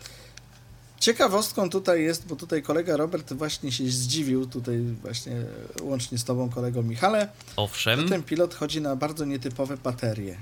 Ciekawostką 1.04 1.70
tutaj 1.70 2.04
jest, 2.04 2.28
bo 2.28 2.36
tutaj 2.36 2.62
kolega 2.62 2.98
Robert 2.98 3.34
właśnie 3.34 3.72
się 3.72 3.84
zdziwił, 3.90 4.46
tutaj 4.46 4.82
właśnie 5.02 5.36
łącznie 5.82 6.18
z 6.18 6.24
tobą 6.24 6.50
kolego 6.50 6.84
Michale, 6.84 7.20
że 7.20 7.54
Owszem. 7.56 8.10
ten 8.10 8.24
pilot 8.24 8.54
chodzi 8.56 8.82
na 8.82 8.96
bardzo 8.96 9.26
nietypowe 9.26 9.78
baterie. 9.78 10.38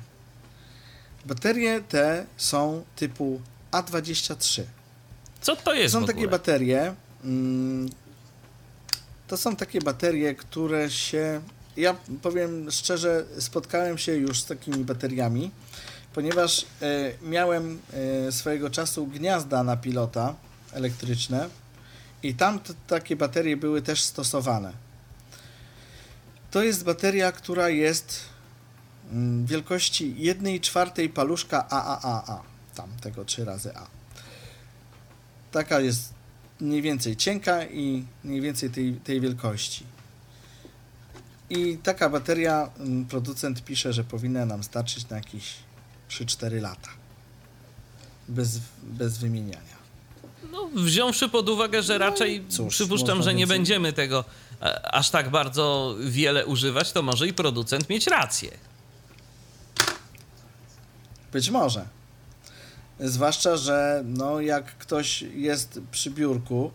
Baterie 1.25 1.81
te 1.89 2.25
są 2.37 2.83
typu 2.95 3.41
A23. 3.71 4.63
Co 5.41 5.55
to 5.55 5.61
To 5.61 5.73
jest 5.73 5.93
są 5.93 6.05
takie 6.05 6.27
baterie. 6.27 6.93
Mm, 7.23 7.89
to 9.27 9.37
są 9.37 9.55
takie 9.55 9.81
baterie, 9.81 10.35
które 10.35 10.89
się. 10.89 11.41
Ja 11.77 11.95
powiem 12.21 12.71
szczerze, 12.71 13.25
spotkałem 13.39 13.97
się 13.97 14.13
już 14.15 14.41
z 14.41 14.45
takimi 14.45 14.83
bateriami, 14.83 15.51
ponieważ 16.13 16.65
e, 16.81 17.11
miałem 17.21 17.79
e, 18.27 18.31
swojego 18.31 18.69
czasu 18.69 19.07
gniazda 19.07 19.63
na 19.63 19.77
pilota 19.77 20.35
elektryczne 20.73 21.49
i 22.23 22.35
tam 22.35 22.59
takie 22.87 23.15
baterie 23.15 23.57
były 23.57 23.81
też 23.81 24.03
stosowane. 24.03 24.73
To 26.51 26.63
jest 26.63 26.83
bateria, 26.83 27.31
która 27.31 27.69
jest 27.69 28.19
mm, 29.11 29.45
wielkości 29.45 30.15
1 30.17 30.59
czwartej 30.59 31.09
paluszka 31.09 31.69
AAAA. 31.69 32.43
Tam 32.75 32.89
tego 33.01 33.25
trzy 33.25 33.45
razy 33.45 33.75
A. 33.75 33.87
Taka 35.51 35.79
jest 35.79 36.13
mniej 36.59 36.81
więcej 36.81 37.15
cienka 37.15 37.65
i 37.65 38.05
mniej 38.23 38.41
więcej 38.41 38.69
tej, 38.69 38.93
tej 38.93 39.21
wielkości. 39.21 39.85
I 41.49 41.77
taka 41.77 42.09
bateria, 42.09 42.69
mm, 42.79 43.05
producent 43.05 43.63
pisze, 43.63 43.93
że 43.93 44.03
powinna 44.03 44.45
nam 44.45 44.63
starczyć 44.63 45.09
na 45.09 45.15
jakieś 45.15 45.55
3-4 46.09 46.61
lata. 46.61 46.89
Bez, 48.27 48.59
bez 48.83 49.17
wymieniania. 49.17 49.80
No, 50.51 50.69
wziąwszy 50.75 51.29
pod 51.29 51.49
uwagę, 51.49 51.83
że 51.83 51.97
raczej 51.97 52.45
cóż, 52.49 52.73
przypuszczam, 52.73 53.23
że 53.23 53.33
nie 53.33 53.39
więcej- 53.39 53.57
będziemy 53.57 53.93
tego 53.93 54.23
e, 54.61 54.95
aż 54.95 55.09
tak 55.09 55.29
bardzo 55.29 55.95
wiele 55.99 56.45
używać, 56.45 56.91
to 56.91 57.01
może 57.01 57.27
i 57.27 57.33
producent 57.33 57.89
mieć 57.89 58.07
rację. 58.07 58.51
Być 61.33 61.49
może. 61.49 61.85
Zwłaszcza, 62.99 63.57
że 63.57 64.01
no, 64.05 64.41
jak 64.41 64.77
ktoś 64.77 65.21
jest 65.21 65.79
przy 65.91 66.11
biurku, 66.11 66.71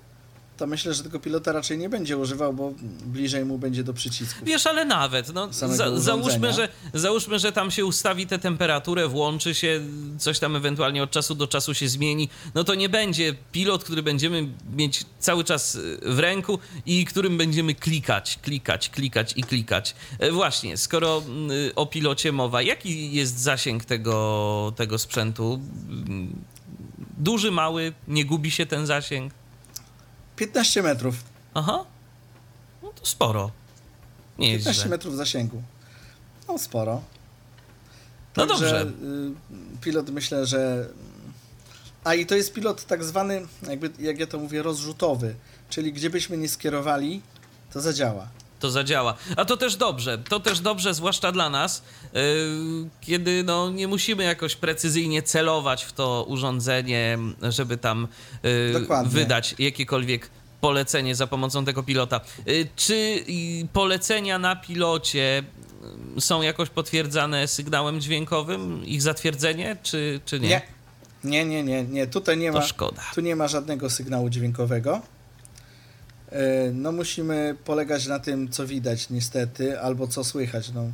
to 0.57 0.67
myślę, 0.67 0.95
że 0.95 1.03
tego 1.03 1.21
pilota 1.21 1.53
raczej 1.53 1.79
nie 1.79 1.89
będzie 1.89 2.17
używał, 2.17 2.53
bo 2.53 2.73
bliżej 3.07 3.45
mu 3.45 3.59
będzie 3.59 3.85
do 3.85 3.95
przycisku. 3.95 4.45
Wiesz, 4.45 4.67
ale 4.67 4.85
nawet, 4.85 5.35
no, 5.35 5.49
za, 5.53 5.99
załóżmy, 6.01 6.53
że, 6.53 6.69
załóżmy, 6.95 7.39
że 7.39 7.53
tam 7.53 7.71
się 7.71 7.85
ustawi 7.85 8.27
tę 8.27 8.39
temperaturę, 8.39 9.09
włączy 9.09 9.55
się, 9.55 9.81
coś 10.19 10.39
tam 10.39 10.57
ewentualnie 10.57 11.03
od 11.03 11.11
czasu 11.11 11.35
do 11.35 11.47
czasu 11.47 11.75
się 11.75 11.89
zmieni, 11.89 12.29
no 12.55 12.65
to 12.65 12.75
nie 12.75 12.89
będzie 12.89 13.35
pilot, 13.53 13.85
który 13.85 14.03
będziemy 14.03 14.49
mieć 14.77 15.05
cały 15.19 15.45
czas 15.45 15.75
y, 15.75 15.99
w 16.03 16.19
ręku 16.19 16.59
i 16.87 17.05
którym 17.05 17.39
będziemy 17.39 17.75
klikać, 17.75 18.39
klikać, 18.43 18.91
klikać 18.91 19.33
i 19.37 19.43
klikać. 19.43 19.95
E, 20.19 20.33
Właśnie, 20.33 20.77
skoro 20.77 21.23
y, 21.69 21.75
o 21.75 21.87
pilocie 21.87 22.33
mowa, 22.33 22.63
jaki 22.63 23.13
jest 23.13 23.39
zasięg 23.39 23.85
tego, 23.85 24.73
tego 24.77 24.99
sprzętu? 24.99 25.61
Mm, 25.89 26.43
Duży, 27.19 27.51
mały, 27.51 27.93
nie 28.09 28.25
gubi 28.25 28.51
się 28.51 28.67
ten 28.67 28.87
zasięg? 28.87 29.33
15 30.37 30.83
metrów. 30.83 31.15
Aha, 31.55 31.85
no 32.83 32.93
to 32.93 33.07
sporo. 33.07 33.51
Nie 34.39 34.53
jest 34.53 34.65
15 34.65 34.83
źle. 34.83 34.91
metrów 34.91 35.17
zasięgu. 35.17 35.63
No 36.49 36.59
sporo. 36.59 37.03
No 38.37 38.47
Także, 38.47 38.85
dobrze. 38.85 38.93
y, 39.77 39.81
pilot 39.81 40.11
myślę, 40.11 40.47
że. 40.47 40.89
A 42.05 42.15
i 42.15 42.27
to 42.27 42.35
jest 42.35 42.53
pilot 42.53 42.85
tak 42.87 43.05
zwany, 43.05 43.47
jakby 43.69 43.91
jak 43.99 44.19
ja 44.19 44.27
to 44.27 44.39
mówię, 44.39 44.63
rozrzutowy. 44.63 45.35
Czyli 45.71 45.93
gdzie 45.93 46.11
byśmy 46.11 46.37
nie 46.37 46.49
skierowali, 46.49 47.23
to 47.73 47.81
zadziała. 47.81 48.29
To 48.61 48.71
zadziała. 48.71 49.15
A 49.37 49.45
to 49.45 49.57
też 49.57 49.77
dobrze, 49.77 50.19
to 50.19 50.41
też 50.41 50.61
dobrze, 50.61 50.95
zwłaszcza 50.95 51.33
dla 51.33 51.51
nas, 51.51 51.83
yy, 52.13 52.21
kiedy 53.01 53.45
no, 53.45 53.71
nie 53.71 53.89
musimy 53.89 54.25
jakoś 54.25 54.57
precyzyjnie 54.57 55.23
celować 55.23 55.85
w 55.85 55.93
to 55.93 56.25
urządzenie, 56.29 57.19
żeby 57.43 57.77
tam 57.77 58.09
yy, 58.43 58.81
Dokładnie. 58.81 59.11
wydać 59.11 59.55
jakiekolwiek 59.59 60.31
polecenie 60.61 61.15
za 61.15 61.27
pomocą 61.27 61.65
tego 61.65 61.83
pilota. 61.83 62.21
Yy, 62.47 62.69
czy 62.77 63.25
polecenia 63.73 64.39
na 64.39 64.57
pilocie 64.57 65.43
są 66.19 66.43
jakoś 66.43 66.71
potwierdzane 66.71 67.49
sygnałem 67.49 68.01
dźwiękowym, 68.01 68.85
ich 68.87 69.03
zatwierdzenie, 69.03 69.77
czy, 69.83 70.21
czy 70.25 70.41
nie? 70.41 70.49
Nie. 70.49 70.63
Nie, 71.25 71.45
nie, 71.45 71.63
nie, 71.65 71.83
nie. 71.85 72.07
Tutaj 72.07 72.37
nie 72.39 72.53
To 72.53 72.59
ma. 72.59 72.65
szkoda. 72.65 73.03
Tu 73.15 73.21
nie 73.21 73.37
ma 73.37 73.49
żadnego 73.49 73.91
sygnału 73.91 74.31
dźwiękowego. 74.31 75.01
E, 76.33 76.71
No 76.73 76.93
musimy 76.93 77.57
polegać 77.65 78.07
na 78.07 78.19
tym, 78.19 78.49
co 78.49 78.67
widać 78.67 79.11
niestety, 79.11 79.81
albo 79.81 80.09
co 80.09 80.25
słychać. 80.25 80.71
No, 80.73 80.85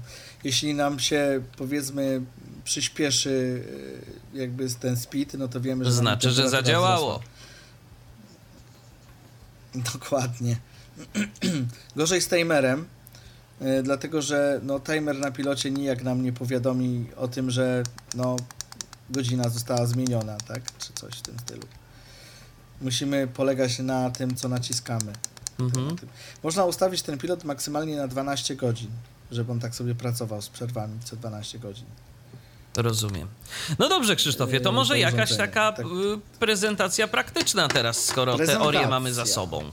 jeśli 0.45 0.75
nam 0.75 0.99
się 0.99 1.43
powiedzmy 1.57 2.23
przyspieszy 2.65 3.65
e, 4.35 4.39
jakby 4.39 4.71
ten 4.71 4.97
speed, 4.97 5.39
no 5.39 5.49
to 5.49 5.61
wiemy, 5.61 5.85
że 5.85 5.93
Znaczy, 5.93 6.31
że 6.31 6.49
zadziałało. 6.49 7.19
wzrosła. 7.19 7.33
Dokładnie. 9.93 10.57
Gorzej 11.97 12.21
z 12.21 12.29
timerem, 12.29 12.87
e, 13.61 13.83
dlatego 13.83 14.23
że 14.23 14.61
no, 14.63 14.81
timer 14.81 15.19
na 15.19 15.31
pilocie 15.31 15.71
nijak 15.71 16.03
nam 16.03 16.23
nie 16.23 16.33
powiadomi 16.33 17.07
o 17.17 17.29
tym, 17.29 17.51
że 17.51 17.83
no, 18.15 18.37
godzina 19.11 19.49
została 19.49 19.87
zmieniona, 19.87 20.37
tak? 20.49 20.63
Czy 20.79 20.93
coś 20.93 21.15
w 21.15 21.23
tym 21.23 21.39
stylu. 21.39 21.63
Musimy 22.83 23.27
polegać 23.27 23.79
na 23.79 24.11
tym, 24.11 24.35
co 24.37 24.49
naciskamy. 24.49 25.13
Mhm. 25.61 25.97
Można 26.43 26.65
ustawić 26.65 27.03
ten 27.03 27.19
pilot 27.19 27.45
maksymalnie 27.45 27.97
na 27.97 28.09
12 28.09 28.57
godzin, 28.57 28.91
żeby 29.33 29.53
on 29.53 29.61
tak 29.61 29.75
sobie 29.75 29.95
pracował 29.95 30.43
z 30.43 30.49
przerwami 30.49 30.99
co 31.05 31.17
12 31.17 31.59
godzin. 31.59 31.87
Rozumiem. 32.77 33.29
No 33.79 33.89
dobrze, 33.89 34.17
Krzysztofie, 34.17 34.61
to 34.61 34.69
Yy, 34.69 34.75
może 34.75 34.99
jakaś 34.99 35.37
taka 35.37 35.73
tak. 35.73 35.87
y, 35.87 35.89
prezentacja 36.39 37.09
praktyczna 37.09 37.69
teraz, 37.69 38.05
skoro 38.05 38.37
teorię 38.39 38.87
mamy 38.89 39.15
za 39.15 39.27
sobą. 39.27 39.65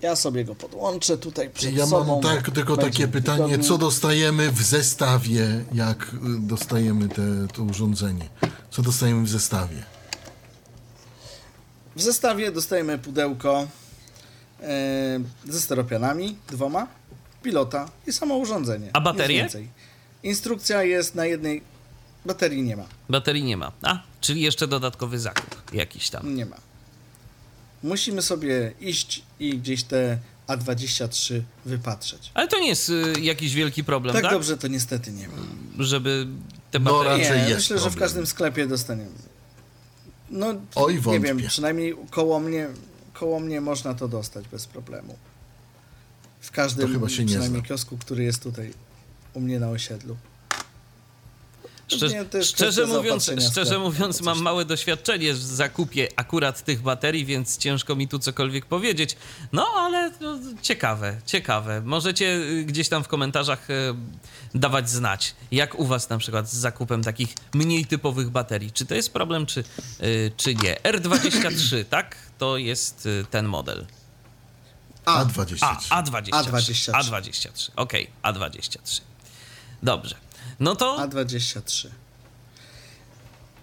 Ja 0.00 0.16
sobie 0.16 0.44
go 0.44 0.54
podłączę 0.54 1.18
tutaj 1.18 1.50
przed 1.50 1.74
Ja 1.74 1.86
sobą. 1.86 2.20
mam 2.22 2.36
tak, 2.36 2.50
tylko 2.50 2.76
takie 2.76 3.08
pytanie, 3.08 3.58
co 3.58 3.78
dostajemy 3.78 4.52
w 4.52 4.62
zestawie, 4.62 5.64
jak 5.72 6.02
y, 6.14 6.18
dostajemy 6.40 7.08
te, 7.08 7.22
to 7.54 7.62
urządzenie? 7.62 8.28
Co 8.70 8.82
dostajemy 8.82 9.24
w 9.24 9.28
zestawie? 9.28 9.82
W 11.96 12.02
zestawie 12.02 12.52
dostajemy 12.52 12.98
pudełko 12.98 13.68
e, 14.62 15.20
ze 15.48 15.60
steropianami, 15.60 16.36
dwoma, 16.48 16.86
pilota 17.42 17.90
i 18.06 18.12
samo 18.12 18.36
urządzenie. 18.36 18.90
A 18.92 19.00
baterie? 19.00 19.48
Instrukcja 20.22 20.82
jest 20.82 21.14
na 21.14 21.26
jednej, 21.26 21.62
baterii 22.26 22.62
nie 22.62 22.76
ma. 22.76 22.84
Baterii 23.08 23.42
nie 23.44 23.56
ma. 23.56 23.72
A, 23.82 24.02
czyli 24.20 24.40
jeszcze 24.40 24.66
dodatkowy 24.66 25.18
zakup 25.18 25.74
jakiś 25.74 26.10
tam. 26.10 26.34
Nie 26.36 26.46
ma. 26.46 26.56
Musimy 27.82 28.22
sobie 28.22 28.72
iść 28.80 29.22
i 29.40 29.58
gdzieś 29.58 29.82
te 29.84 30.18
A23 30.48 31.40
wypatrzeć. 31.64 32.30
Ale 32.34 32.48
to 32.48 32.60
nie 32.60 32.68
jest 32.68 32.88
y, 32.88 33.12
jakiś 33.20 33.54
wielki 33.54 33.84
problem, 33.84 34.14
Tak 34.14 34.22
tak? 34.22 34.32
dobrze 34.32 34.56
to 34.58 34.68
niestety 34.68 35.12
nie 35.12 35.28
ma. 35.28 35.34
Żeby 35.78 36.26
te 36.70 36.78
No, 36.78 36.92
baterie... 36.98 37.24
raczej 37.24 37.42
Nie, 37.42 37.48
jest 37.48 37.54
myślę, 37.60 37.76
że 37.78 37.80
w 37.80 37.84
problem. 37.84 38.00
każdym 38.00 38.26
sklepie 38.26 38.66
dostaniemy. 38.66 39.10
No, 40.32 40.54
Oj, 40.74 40.94
nie 40.94 41.00
wątpię. 41.00 41.20
wiem, 41.34 41.38
przynajmniej 41.48 41.94
koło 42.10 42.40
mnie, 42.40 42.68
koło 43.14 43.40
mnie 43.40 43.60
można 43.60 43.94
to 43.94 44.08
dostać 44.08 44.48
bez 44.48 44.66
problemu. 44.66 45.16
W 46.40 46.50
każdym 46.50 46.86
To 46.86 46.92
chyba 46.94 47.08
się 47.08 47.22
nie 47.22 47.26
przynajmniej 47.28 47.60
zna. 47.60 47.68
kiosku, 47.68 47.98
który 47.98 48.24
jest 48.24 48.42
tutaj 48.42 48.72
u 49.34 49.40
mnie 49.40 49.60
na 49.60 49.68
osiedlu. 49.70 50.16
Szczerze, 51.96 52.44
szczerze 52.44 52.86
mówiąc, 52.86 53.30
szczerze 53.50 53.78
mówiąc 53.78 54.20
mam 54.20 54.34
tam. 54.34 54.44
małe 54.44 54.64
doświadczenie 54.64 55.32
w 55.32 55.42
zakupie 55.42 56.08
akurat 56.16 56.64
tych 56.64 56.82
baterii, 56.82 57.24
więc 57.24 57.58
ciężko 57.58 57.96
mi 57.96 58.08
tu 58.08 58.18
cokolwiek 58.18 58.66
powiedzieć. 58.66 59.16
No, 59.52 59.66
ale 59.76 60.10
no, 60.20 60.38
ciekawe, 60.62 61.20
ciekawe. 61.26 61.80
Możecie 61.84 62.26
y, 62.26 62.64
gdzieś 62.64 62.88
tam 62.88 63.04
w 63.04 63.08
komentarzach 63.08 63.70
y, 63.70 63.94
dawać 64.54 64.90
znać, 64.90 65.34
jak 65.50 65.78
u 65.78 65.86
was 65.86 66.08
na 66.08 66.18
przykład 66.18 66.50
z 66.50 66.54
zakupem 66.54 67.02
takich 67.02 67.34
mniej 67.54 67.86
typowych 67.86 68.30
baterii. 68.30 68.72
Czy 68.72 68.86
to 68.86 68.94
jest 68.94 69.12
problem, 69.12 69.46
czy, 69.46 69.64
y, 70.02 70.32
czy 70.36 70.54
nie? 70.54 70.74
R23, 70.74 71.84
tak? 71.90 72.16
To 72.38 72.56
jest 72.56 73.08
ten 73.30 73.46
model. 73.46 73.86
A, 75.04 75.24
A23. 75.24 75.56
A, 75.90 76.02
A23. 76.02 76.30
A23. 76.30 76.92
A23, 76.92 77.70
okej, 77.76 78.10
A23. 78.22 79.00
Dobrze. 79.82 80.14
No 80.60 80.76
to, 80.76 80.96
A23. 81.08 81.88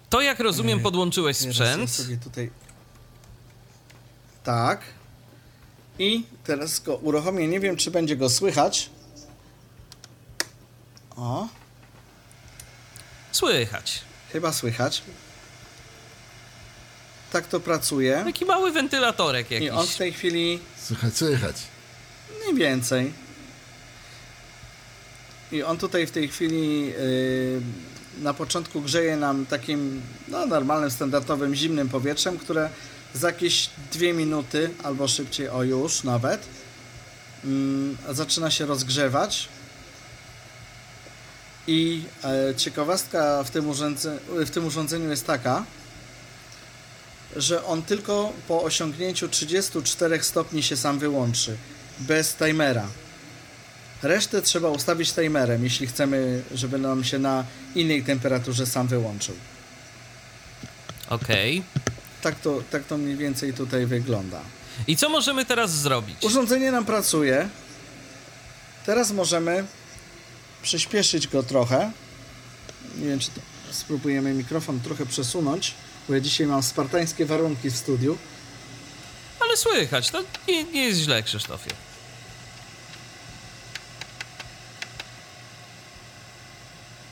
to 0.10 0.22
jak 0.22 0.40
rozumiem 0.40 0.80
podłączyłeś 0.80 1.38
Teraz 1.38 1.56
sprzęt. 1.56 1.82
Ja 1.82 1.88
sobie 1.88 2.18
tutaj... 2.18 2.52
Tak. 4.44 4.82
I 6.00 6.24
teraz 6.44 6.80
go 6.80 6.96
uruchomię. 6.96 7.48
Nie 7.48 7.60
wiem, 7.60 7.78
czy 7.78 7.92
będzie 7.92 8.16
go 8.16 8.30
słychać. 8.30 8.90
O, 11.16 11.48
Słychać. 13.32 14.02
chyba 14.32 14.54
słychać. 14.54 15.02
Tak 17.32 17.48
to 17.48 17.60
pracuje. 17.60 18.22
Taki 18.26 18.46
mały 18.46 18.72
wentylatorek 18.72 19.52
I 19.52 19.54
jakiś. 19.54 19.70
on 19.70 19.88
w 19.88 19.96
tej 19.98 20.14
chwili 20.14 20.60
Słychać, 20.84 21.18
słychać. 21.18 21.56
mniej 22.44 22.56
więcej. 22.56 23.14
I 25.52 25.64
on 25.64 25.78
tutaj 25.78 26.08
w 26.08 26.12
tej 26.12 26.28
chwili 26.28 26.88
yy, 26.88 27.62
na 28.22 28.34
początku 28.34 28.82
grzeje 28.82 29.18
nam 29.18 29.46
takim 29.46 30.02
no, 30.28 30.46
normalnym, 30.46 30.92
standardowym, 30.92 31.56
zimnym 31.56 31.90
powietrzem, 31.90 32.38
które 32.38 32.70
za 33.14 33.28
jakieś 33.28 33.70
dwie 33.92 34.14
minuty 34.14 34.70
albo 34.84 35.08
szybciej, 35.08 35.50
o 35.50 35.64
już 35.64 36.04
nawet, 36.04 36.42
mm, 37.44 37.98
zaczyna 38.10 38.52
się 38.52 38.66
rozgrzewać. 38.66 39.50
I 41.68 42.04
e, 42.24 42.56
ciekawostka 42.56 43.44
w 43.44 43.50
tym, 43.50 43.70
urządze, 43.70 44.18
w 44.30 44.50
tym 44.50 44.66
urządzeniu 44.66 45.10
jest 45.10 45.28
taka, 45.28 45.66
że 47.36 47.66
on 47.66 47.82
tylko 47.82 48.34
po 48.48 48.64
osiągnięciu 48.64 49.30
34 49.30 50.24
stopni 50.24 50.64
się 50.64 50.78
sam 50.78 51.00
wyłączy, 51.00 51.58
bez 52.00 52.36
timera. 52.36 52.88
Resztę 54.04 54.42
trzeba 54.42 54.70
ustawić 54.70 55.14
timerem, 55.14 55.64
jeśli 55.64 55.88
chcemy, 55.88 56.44
żeby 56.54 56.78
nam 56.78 57.04
się 57.04 57.20
na 57.20 57.46
innej 57.76 58.04
temperaturze 58.04 58.66
sam 58.66 58.88
wyłączył. 58.88 59.36
Okej. 61.10 61.64
Tak 62.22 62.40
to, 62.40 62.64
tak 62.72 62.84
to 62.84 62.98
mniej 62.98 63.16
więcej 63.18 63.54
tutaj 63.54 63.86
wygląda. 63.86 64.42
I 64.88 64.98
co 64.98 65.10
możemy 65.10 65.46
teraz 65.46 65.72
zrobić? 65.72 66.18
Urządzenie 66.24 66.72
nam 66.72 66.86
pracuje. 66.86 67.50
Teraz 68.86 69.12
możemy 69.12 69.66
przyspieszyć 70.62 71.28
go 71.28 71.44
trochę. 71.44 71.92
Nie 72.98 73.08
wiem, 73.08 73.20
czy 73.20 73.32
to 73.32 73.42
spróbujemy 73.72 74.34
mikrofon 74.34 74.80
trochę 74.80 75.06
przesunąć, 75.06 75.74
bo 76.08 76.14
ja 76.14 76.20
dzisiaj 76.20 76.48
mam 76.48 76.64
spartańskie 76.64 77.26
warunki 77.26 77.70
w 77.70 77.78
studiu. 77.78 78.18
Ale 79.40 79.58
słychać, 79.58 80.10
to 80.10 80.24
nie, 80.48 80.64
nie 80.64 80.84
jest 80.84 81.00
źle, 81.00 81.24
Krzysztofie. 81.24 81.70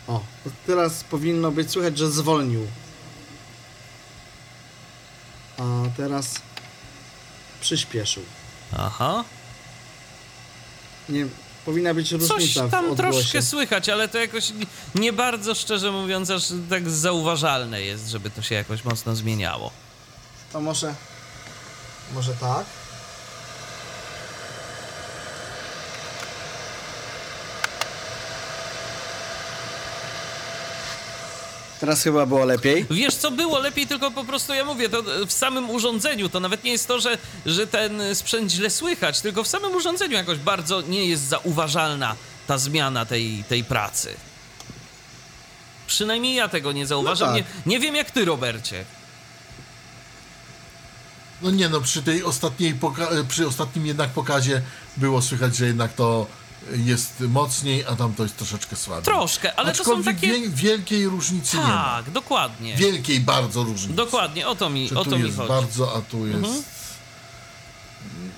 O, 0.08 0.22
teraz 0.68 1.04
powinno 1.04 1.52
być 1.52 1.72
słychać, 1.72 1.98
że 1.98 2.12
zwolnił. 2.12 2.68
A 5.58 5.64
teraz 5.98 6.36
przyspieszył. 7.62 8.24
Aha. 8.78 9.24
Nie, 11.10 11.28
powinna 11.66 11.94
być 11.94 12.10
Coś 12.10 12.20
różnica 12.20 12.68
w 12.68 12.72
tam 12.72 12.96
troszkę 12.96 13.42
słychać, 13.42 13.90
ale 13.90 14.08
to 14.08 14.18
jakoś 14.18 14.54
nie 14.96 15.14
bardzo, 15.14 15.56
szczerze 15.56 15.92
mówiąc, 15.92 16.30
aż 16.30 16.44
tak 16.70 16.90
zauważalne 16.90 17.82
jest, 17.82 18.08
żeby 18.08 18.30
to 18.30 18.42
się 18.42 18.56
jakoś 18.56 18.84
mocno 18.84 19.16
zmieniało. 19.16 19.72
To 20.54 20.62
może, 20.62 20.96
może 22.14 22.34
tak. 22.34 22.66
Teraz 31.80 32.04
chyba 32.04 32.26
było 32.26 32.46
lepiej. 32.46 32.86
Wiesz 32.90 33.16
co, 33.16 33.32
było 33.32 33.60
lepiej, 33.60 33.88
tylko 33.88 34.12
po 34.12 34.24
prostu 34.24 34.54
ja 34.54 34.66
mówię, 34.66 34.90
to 34.90 35.04
w 35.28 35.32
samym 35.34 35.70
urządzeniu, 35.70 36.30
to 36.30 36.40
nawet 36.40 36.64
nie 36.64 36.72
jest 36.72 36.88
to, 36.88 37.00
że, 37.00 37.18
że 37.46 37.68
ten 37.68 38.02
sprzęt 38.16 38.52
źle 38.52 38.70
słychać, 38.70 39.22
tylko 39.22 39.44
w 39.44 39.48
samym 39.48 39.76
urządzeniu 39.76 40.14
jakoś 40.14 40.38
bardzo 40.38 40.82
nie 40.82 41.06
jest 41.06 41.24
zauważalna 41.24 42.16
ta 42.48 42.58
zmiana 42.58 43.06
tej, 43.06 43.44
tej 43.50 43.64
pracy. 43.64 44.16
Przynajmniej 45.88 46.36
ja 46.36 46.48
tego 46.48 46.72
nie 46.72 46.88
zauważam. 46.88 47.30
No 47.30 47.36
tak. 47.38 47.46
nie, 47.66 47.72
nie 47.74 47.80
wiem 47.80 47.96
jak 47.96 48.12
ty, 48.12 48.26
Robercie. 48.26 48.86
No 51.42 51.52
nie 51.52 51.70
no, 51.70 51.82
przy 51.82 52.04
tej 52.04 52.24
ostatniej, 52.24 52.76
poka- 52.76 53.26
przy 53.28 53.48
ostatnim 53.48 53.86
jednak 53.86 54.10
pokazie 54.10 54.62
było 54.98 55.22
słychać, 55.22 55.56
że 55.56 55.66
jednak 55.66 55.94
to 55.94 56.28
jest 56.76 57.20
mocniej, 57.20 57.86
a 57.86 57.96
tam 57.96 58.14
to 58.14 58.24
jest 58.24 58.38
troszeczkę 58.38 58.76
słabiej. 58.76 59.04
Troszkę, 59.06 59.56
ale 59.60 59.72
to 59.72 59.76
są 59.76 59.82
Aczkolwiek 59.82 60.16
takie... 60.16 60.28
wie- 60.28 60.50
wielkiej 60.50 61.06
różnicy 61.08 61.58
nie 61.58 61.64
ma. 61.64 62.02
Tak, 62.04 62.12
dokładnie. 62.14 62.76
Wielkiej 62.76 63.20
bardzo 63.20 63.64
różnicy. 63.64 63.94
Dokładnie, 63.94 64.48
o 64.48 64.56
to 64.56 64.70
mi, 64.70 64.88
Że 64.90 65.00
o 65.00 65.04
tu 65.04 65.10
to 65.10 65.18
mi 65.18 65.24
jest 65.26 65.38
chodzi. 65.38 65.50
Mhm. 65.52 65.66
bardzo, 65.66 65.96
a 65.96 66.02
tu 66.02 66.28
jest... 66.28 66.64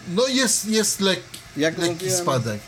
No 0.08 0.27
jest, 0.27 0.65
jest 0.65 0.99
lekki, 0.99 1.38
Jak 1.58 1.77
lekki 1.77 1.93
mówiłem- 2.05 2.21
spadek. 2.21 2.60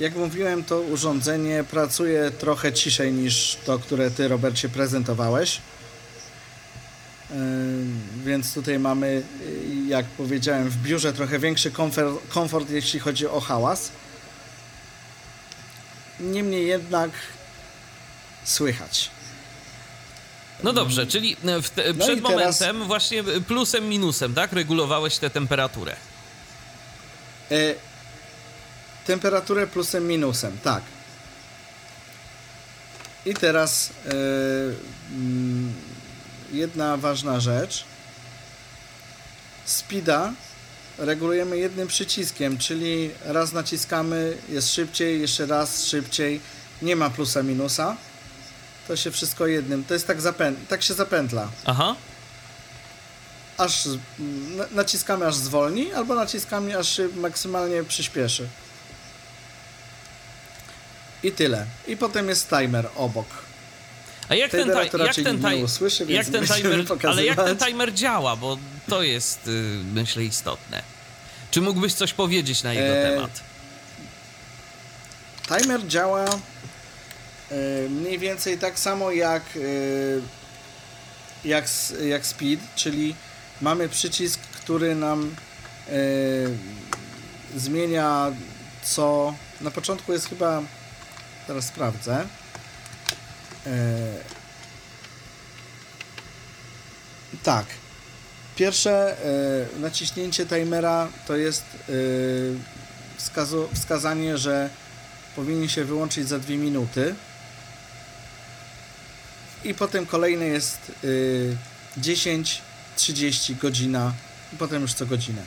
Jak 0.00 0.16
mówiłem, 0.16 0.64
to 0.64 0.80
urządzenie 0.80 1.64
pracuje 1.70 2.30
trochę 2.30 2.72
ciszej 2.72 3.12
niż 3.12 3.56
to, 3.66 3.78
które 3.78 4.10
ty, 4.10 4.28
Robercie, 4.28 4.68
prezentowałeś. 4.68 5.60
Yy, 7.30 7.36
Więc 8.24 8.54
tutaj 8.54 8.78
mamy, 8.78 9.22
yy, 9.68 9.81
jak 9.92 10.06
powiedziałem, 10.06 10.70
w 10.70 10.76
biurze 10.76 11.12
trochę 11.12 11.38
większy 11.38 11.70
komfort, 11.70 12.28
komfort, 12.28 12.70
jeśli 12.70 13.00
chodzi 13.00 13.26
o 13.26 13.40
hałas. 13.40 13.90
Niemniej 16.20 16.66
jednak 16.66 17.10
słychać. 18.44 19.10
No 20.62 20.72
dobrze, 20.72 21.06
czyli 21.06 21.36
w 21.62 21.70
te, 21.70 21.92
No 21.92 22.04
przed 22.04 22.18
i 22.18 22.22
teraz- 22.22 22.60
momentem 22.60 22.84
właśnie 22.84 23.24
plusem, 23.48 23.88
minusem, 23.88 24.34
tak? 24.34 24.52
Regulowałeś 24.52 25.18
tę 25.18 25.30
temperaturę. 25.30 25.96
E, 27.50 27.56
temperaturę 29.06 29.66
plusem, 29.66 30.06
minusem, 30.06 30.58
tak. 30.62 30.82
I 33.26 33.34
teraz 33.34 33.90
e, 34.06 34.10
mm, 35.14 35.72
jedna 36.52 36.96
ważna 36.96 37.40
rzecz. 37.40 37.84
Speeda 39.64 40.32
regulujemy 40.98 41.58
jednym 41.58 41.88
przyciskiem, 41.88 42.58
czyli 42.58 43.10
raz 43.24 43.52
naciskamy, 43.52 44.36
jest 44.48 44.74
szybciej, 44.74 45.20
jeszcze 45.20 45.46
raz 45.46 45.84
szybciej. 45.84 46.40
Nie 46.82 46.96
ma 46.96 47.10
plusa, 47.10 47.42
minusa. 47.42 47.96
To 48.88 48.96
się 48.96 49.10
wszystko 49.10 49.46
jednym. 49.46 49.84
To 49.84 49.94
jest 49.94 50.06
tak, 50.06 50.20
zapę- 50.20 50.54
tak 50.68 50.82
się 50.82 50.94
zapętla. 50.94 51.48
Aha. 51.64 51.96
Aż 53.58 53.88
naciskamy 54.70 55.26
aż 55.26 55.34
zwolni, 55.34 55.92
albo 55.92 56.14
naciskamy 56.14 56.78
aż 56.78 56.96
się 56.96 57.08
maksymalnie 57.08 57.84
przyspieszy. 57.84 58.48
I 61.22 61.32
tyle. 61.32 61.66
I 61.86 61.96
potem 61.96 62.28
jest 62.28 62.48
timer 62.48 62.88
obok. 62.96 63.26
A 64.32 64.34
jak 64.34 64.50
ten, 64.50 64.68
jak 64.98 65.14
ten, 65.14 65.64
usłyszy, 65.64 66.04
jak 66.08 66.26
ten 66.26 66.46
timer, 66.46 66.84
ale 67.08 67.24
jak 67.24 67.36
ten 67.36 67.56
timer 67.56 67.94
działa, 67.94 68.36
bo 68.36 68.58
to 68.88 69.02
jest, 69.02 69.48
y, 69.48 69.50
myślę, 69.94 70.24
istotne. 70.24 70.82
Czy 71.50 71.60
mógłbyś 71.60 71.94
coś 71.94 72.12
powiedzieć 72.12 72.62
na 72.62 72.72
jego 72.72 72.94
E, 72.94 73.10
temat? 73.10 73.40
Timer 75.48 75.86
działa 75.86 76.24
e, 76.24 76.38
mniej 77.88 78.18
więcej 78.18 78.58
tak 78.58 78.78
samo 78.78 79.10
jak, 79.10 79.42
e, 79.56 79.60
jak, 81.48 81.64
jak 82.08 82.26
speed, 82.26 82.62
czyli 82.76 83.14
mamy 83.60 83.88
przycisk, 83.88 84.40
który 84.40 84.94
nam 84.94 85.36
zmienia 87.56 88.32
co. 88.82 89.34
Na 89.60 89.70
początku 89.70 90.12
jest 90.12 90.28
chyba. 90.28 90.62
Teraz 91.46 91.64
sprawdzę. 91.66 92.26
E, 93.66 93.96
tak. 97.42 97.66
Pierwsze 98.56 99.16
e, 99.76 99.80
naciśnięcie 99.80 100.46
timera 100.46 101.08
to 101.26 101.36
jest 101.36 101.64
e, 101.88 103.74
wskazanie, 103.74 104.38
że 104.38 104.70
powinien 105.36 105.68
się 105.68 105.84
wyłączyć 105.84 106.28
za 106.28 106.38
dwie 106.38 106.56
minuty. 106.56 107.14
I 109.64 109.74
potem 109.74 110.06
kolejne 110.06 110.44
jest 110.44 110.92
y, 111.04 111.56
10, 111.96 112.62
30, 112.96 113.56
godzina 113.56 114.12
i 114.52 114.56
potem 114.56 114.82
już 114.82 114.92
co 114.92 115.06
godzinę. 115.06 115.42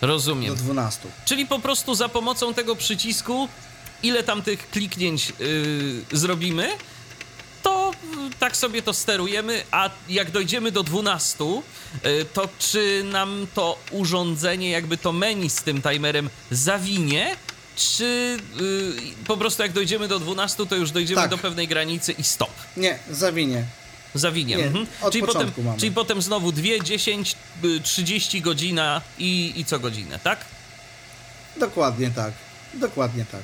Do 0.00 0.06
Rozumiem. 0.06 0.54
12. 0.54 1.08
Czyli 1.24 1.46
po 1.46 1.58
prostu 1.58 1.94
za 1.94 2.08
pomocą 2.08 2.54
tego 2.54 2.76
przycisku, 2.76 3.48
ile 4.02 4.22
tam 4.22 4.42
tych 4.42 4.70
kliknięć 4.70 5.32
yy, 5.38 6.18
zrobimy, 6.18 6.68
tak 8.42 8.56
sobie 8.56 8.82
to 8.82 8.92
sterujemy, 8.92 9.62
a 9.70 9.90
jak 10.08 10.30
dojdziemy 10.30 10.72
do 10.72 10.82
12, 10.82 11.44
y, 11.44 12.24
to 12.32 12.48
czy 12.58 13.04
nam 13.04 13.46
to 13.54 13.78
urządzenie, 13.90 14.70
jakby 14.70 14.96
to 14.96 15.12
menu 15.12 15.50
z 15.50 15.62
tym 15.62 15.82
timerem 15.82 16.30
zawinie, 16.50 17.36
czy 17.76 18.38
y, 18.60 19.24
po 19.26 19.36
prostu 19.36 19.62
jak 19.62 19.72
dojdziemy 19.72 20.08
do 20.08 20.18
12, 20.18 20.66
to 20.66 20.76
już 20.76 20.90
dojdziemy 20.90 21.20
Tak. 21.20 21.30
do 21.30 21.38
pewnej 21.38 21.68
granicy 21.68 22.12
i 22.12 22.24
stop. 22.24 22.50
Nie, 22.76 22.98
zawinie. 23.10 23.64
Zawinie. 24.14 24.56
Nie, 24.56 24.66
mhm. 24.66 24.86
czyli, 25.12 25.26
potem, 25.26 25.52
mamy. 25.64 25.78
czyli 25.78 25.92
potem 25.92 26.22
znowu 26.22 26.52
2, 26.52 26.62
10, 26.84 27.36
y, 27.64 27.80
30 27.80 28.42
godzina 28.42 29.00
i, 29.18 29.52
i 29.56 29.64
co 29.64 29.78
godzinę, 29.78 30.18
tak? 30.18 30.44
Dokładnie 31.56 32.10
tak. 32.10 32.32
Dokładnie 32.74 33.24
tak. 33.32 33.42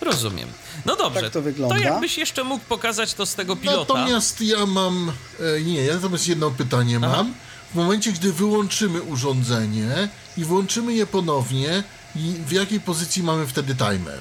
Rozumiem. 0.00 0.48
No 0.86 0.96
dobrze. 0.96 1.20
Tak 1.22 1.32
to 1.32 1.42
wygląda. 1.42 1.78
jakbyś 1.78 2.18
jeszcze 2.18 2.44
mógł 2.44 2.64
pokazać 2.64 3.14
to 3.14 3.26
z 3.26 3.34
tego 3.34 3.56
pilota. 3.56 3.94
Natomiast 3.94 4.40
ja 4.40 4.66
mam. 4.66 5.12
E, 5.58 5.60
nie, 5.60 5.84
ja 5.84 5.94
natomiast 5.94 6.28
jedno 6.28 6.50
pytanie 6.50 6.96
Aha. 7.02 7.16
mam. 7.16 7.34
W 7.72 7.74
momencie, 7.74 8.12
gdy 8.12 8.32
wyłączymy 8.32 9.02
urządzenie 9.02 10.08
i 10.36 10.44
włączymy 10.44 10.94
je 10.94 11.06
ponownie, 11.06 11.82
i 12.16 12.34
w 12.46 12.52
jakiej 12.52 12.80
pozycji 12.80 13.22
mamy 13.22 13.46
wtedy 13.46 13.74
timer? 13.74 14.20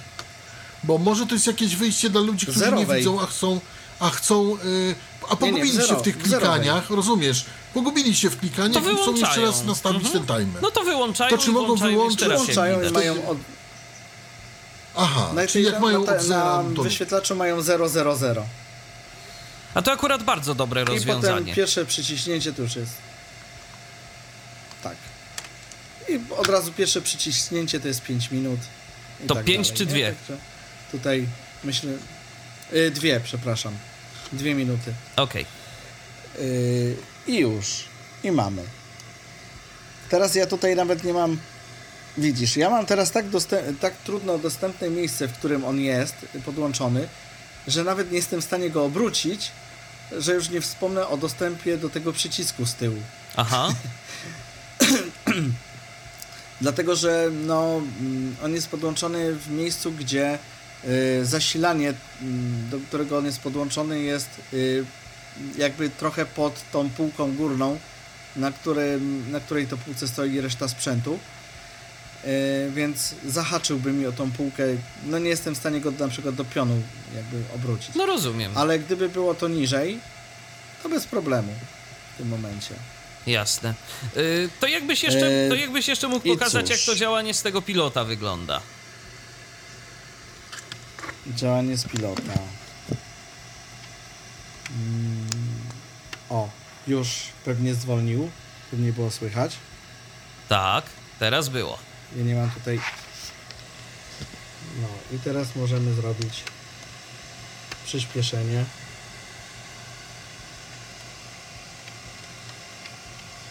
Bo 0.84 0.98
może 0.98 1.26
to 1.26 1.34
jest 1.34 1.48
jakieś 1.48 1.76
wyjście 1.76 2.10
dla 2.10 2.22
ludzi, 2.22 2.46
którzy 2.46 2.60
nie 2.60 2.66
Zerowej. 2.66 2.98
widzą, 3.00 3.22
a 3.22 3.26
chcą. 3.26 3.60
A 4.00 4.10
chcą. 4.10 4.56
y, 4.56 4.58
a 4.58 4.66
Nie, 4.66 5.30
nie, 5.32 5.38
pogubili 5.38 5.70
w 5.72 5.82
się 5.82 5.88
zero- 5.88 6.00
w 6.00 6.02
tych 6.02 6.18
w 6.18 6.28
zerowej. 6.28 6.50
klikaniach, 6.60 6.90
rozumiesz? 6.90 7.46
Pogubili 7.74 8.16
się 8.16 8.30
w 8.30 8.40
klikaniach 8.40 8.84
To 8.84 8.90
i 8.92 8.96
chcą 8.96 9.12
jeszcze 9.12 9.12
wyłączają. 9.14 9.48
raz 9.48 9.66
nastawić 9.66 10.06
Mhm. 10.06 10.26
ten 10.26 10.38
timer. 10.38 10.62
No 10.64 10.72
to 10.72 10.84
wyłączają 10.84 11.38
To 11.38 11.44
czy 11.44 11.52
mogą 11.52 11.76
wyłączyć? 11.76 12.28
Włączają 12.28 12.82
i 12.90 12.92
mają 12.92 13.28
od, 13.28 13.38
Aha, 14.96 15.30
Znaczy, 15.32 15.48
czyli 15.54 15.66
jak 15.66 15.80
mają 15.80 16.06
na, 16.06 16.14
na 16.64 16.64
to... 16.76 16.84
wyświetlaczu 16.84 17.36
mają 17.36 17.62
000. 17.62 18.46
A 19.74 19.82
to 19.82 19.92
akurat 19.92 20.24
bardzo 20.24 20.56
dobre 20.56 20.82
I 20.82 20.86
potem 20.86 20.98
rozwiązanie. 20.98 21.54
pierwsze 21.54 21.86
przyciśnięcie 21.86 22.54
to 22.54 22.62
już 22.62 22.76
jest. 22.76 22.92
Tak. 24.84 24.96
I 26.10 26.20
od 26.38 26.48
razu 26.48 26.72
pierwsze 26.74 27.02
przyciśnięcie 27.02 27.80
to 27.80 27.88
jest 27.88 28.02
5 28.02 28.32
minut. 28.32 28.60
i 29.24 29.28
To 29.28 29.36
tak 29.36 29.46
pięć 29.46 29.68
dalej, 29.68 29.78
czy 29.78 29.86
nie? 29.86 29.92
dwie? 29.92 30.14
Także 30.14 30.38
tutaj 30.92 31.28
myślę. 31.64 31.92
Y, 32.74 32.92
dwie, 32.92 33.20
przepraszam. 33.24 33.74
Dwie 34.34 34.56
minuty. 34.56 34.94
Okej. 35.16 35.46
Y, 36.40 36.96
I 37.28 37.38
już. 37.38 37.84
I 38.24 38.32
mamy. 38.32 38.64
Teraz 40.10 40.36
ja 40.36 40.48
tutaj 40.48 40.76
nawet 40.76 41.04
nie 41.04 41.14
mam. 41.14 41.38
Widzisz, 42.18 42.58
ja 42.58 42.70
mam 42.70 42.86
teraz 42.86 43.12
tak, 43.12 43.26
tak 43.82 43.94
trudno 43.96 44.38
dostępne 44.38 44.90
miejsce, 44.90 45.28
w 45.28 45.34
którym 45.34 45.66
on 45.66 45.80
jest 45.80 46.16
podłączony, 46.46 47.08
że 47.68 47.84
nawet 47.84 48.12
nie 48.12 48.18
jestem 48.18 48.42
w 48.42 48.46
stanie 48.46 48.70
go 48.70 48.86
obrócić, 48.86 49.52
że 50.18 50.34
już 50.34 50.50
nie 50.50 50.62
wspomnę 50.62 51.08
o 51.08 51.18
dostępie 51.18 51.78
do 51.78 51.90
tego 51.90 52.14
przycisku 52.14 52.66
z 52.66 52.74
tyłu. 52.74 52.98
Aha. 53.36 53.74
Dlatego, 56.62 56.96
że 56.96 57.30
no, 57.46 57.82
mm, 58.00 58.36
on 58.44 58.54
jest 58.54 58.68
podłączony 58.68 59.34
w 59.34 59.52
miejscu, 59.52 59.92
gdzie 59.92 60.40
y, 61.20 61.26
zasilanie, 61.26 61.94
mm, 62.22 62.70
do 62.70 62.80
którego 62.80 63.18
on 63.18 63.26
jest 63.26 63.40
podłączony, 63.40 64.00
jest 64.00 64.30
y, 64.54 64.86
jakby 65.58 65.90
trochę 65.90 66.26
pod 66.26 66.72
tą 66.72 66.90
półką 66.90 67.36
górną, 67.36 67.80
na, 68.36 68.52
którym, 68.52 69.32
na 69.32 69.40
której 69.40 69.68
to 69.68 69.78
półce 69.78 70.08
stoi 70.08 70.42
reszta 70.42 70.68
sprzętu. 70.68 71.20
Y, 72.26 72.72
więc 72.76 73.16
zahaczyłby 73.28 73.92
mi 73.94 74.06
o 74.06 74.12
tą 74.12 74.32
półkę. 74.32 74.64
No 75.06 75.20
nie 75.20 75.30
jestem 75.30 75.56
w 75.56 75.58
stanie 75.58 75.82
go 75.82 75.92
na 75.92 76.08
przykład 76.08 76.36
do 76.36 76.46
pionu 76.46 76.82
jakby 77.16 77.44
obrócić. 77.56 77.96
No 77.96 78.06
rozumiem. 78.06 78.52
Ale 78.58 78.80
gdyby 78.80 79.10
było 79.10 79.34
to 79.36 79.48
niżej, 79.48 80.00
to 80.84 80.90
bez 80.90 81.08
problemu 81.08 81.54
w 82.14 82.18
tym 82.18 82.28
momencie. 82.28 82.76
Jasne. 83.28 83.74
Y, 84.18 84.50
to, 84.60 84.68
jakbyś 84.68 85.04
jeszcze, 85.04 85.28
E, 85.46 85.50
to 85.50 85.56
jakbyś 85.56 85.88
jeszcze 85.88 86.08
mógł 86.08 86.30
pokazać, 86.30 86.68
cóż. 86.68 86.78
jak 86.78 86.86
to 86.86 86.96
działanie 86.96 87.34
z 87.34 87.42
tego 87.42 87.62
pilota 87.62 88.04
wygląda. 88.04 88.62
Działanie 91.28 91.78
z 91.78 91.86
pilota. 91.86 92.22
Mm, 94.72 95.28
O, 96.30 96.50
już 96.88 97.08
pewnie 97.46 97.74
zwolnił. 97.74 98.30
Pewnie 98.72 98.94
było 98.94 99.12
słychać. 99.12 99.56
Tak, 100.50 100.86
teraz 101.20 101.50
było. 101.50 101.80
Ja 102.16 102.24
nie 102.24 102.36
mam 102.36 102.52
tutaj. 102.52 102.80
No 104.82 104.88
i 105.18 105.20
teraz 105.20 105.56
możemy 105.56 105.94
zrobić 105.94 106.44
przyspieszenie. 107.86 108.66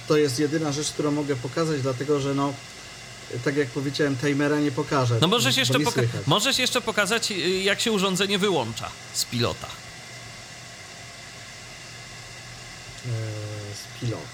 To 0.09 0.17
jest 0.17 0.39
jedyna 0.39 0.73
rzecz, 0.73 0.91
którą 0.93 1.11
mogę 1.11 1.37
pokazać, 1.37 1.83
dlatego 1.83 2.21
że 2.21 2.35
no, 2.35 2.53
tak 3.45 3.57
jak 3.57 3.69
powiedziałem, 3.69 4.17
timera 4.17 4.61
nie 4.61 4.73
pokażę. 4.73 5.19
No 5.21 5.29
możesz 5.29 5.57
jeszcze, 5.57 5.79
poka- 5.79 6.03
możesz 6.27 6.59
jeszcze 6.59 6.81
pokazać, 6.81 7.31
y, 7.31 7.35
jak 7.63 7.81
się 7.81 7.93
urządzenie 7.93 8.39
wyłącza 8.39 8.91
z 9.15 9.25
pilota. 9.25 9.67
Eee, 13.07 13.13
z 13.75 14.01
pilota. 14.01 14.29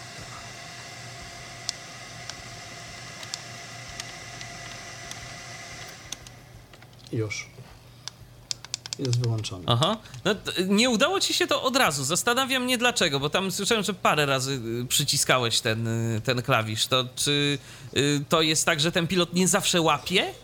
Już. 7.14 7.46
Jest 8.98 9.20
wyłączony. 9.20 9.64
Aha. 9.66 9.96
No, 10.24 10.34
nie 10.68 10.90
udało 10.90 11.20
ci 11.20 11.34
się 11.34 11.46
to 11.46 11.62
od 11.62 11.76
razu. 11.76 12.04
Zastanawiam 12.04 12.64
mnie 12.64 12.78
dlaczego, 12.78 13.20
bo 13.20 13.30
tam 13.30 13.52
słyszałem, 13.52 13.84
że 13.84 13.94
parę 13.94 14.26
razy 14.26 14.60
y, 14.82 14.86
przyciskałeś 14.88 15.60
ten, 15.60 15.86
y, 15.86 16.20
ten 16.24 16.42
klawisz. 16.42 16.86
To 16.86 17.04
czy 17.16 17.58
y, 17.96 18.24
to 18.28 18.42
jest 18.42 18.66
tak, 18.66 18.80
że 18.80 18.92
ten 18.92 19.06
pilot 19.06 19.34
nie 19.34 19.48
zawsze 19.48 19.80
łapie? 19.80 20.34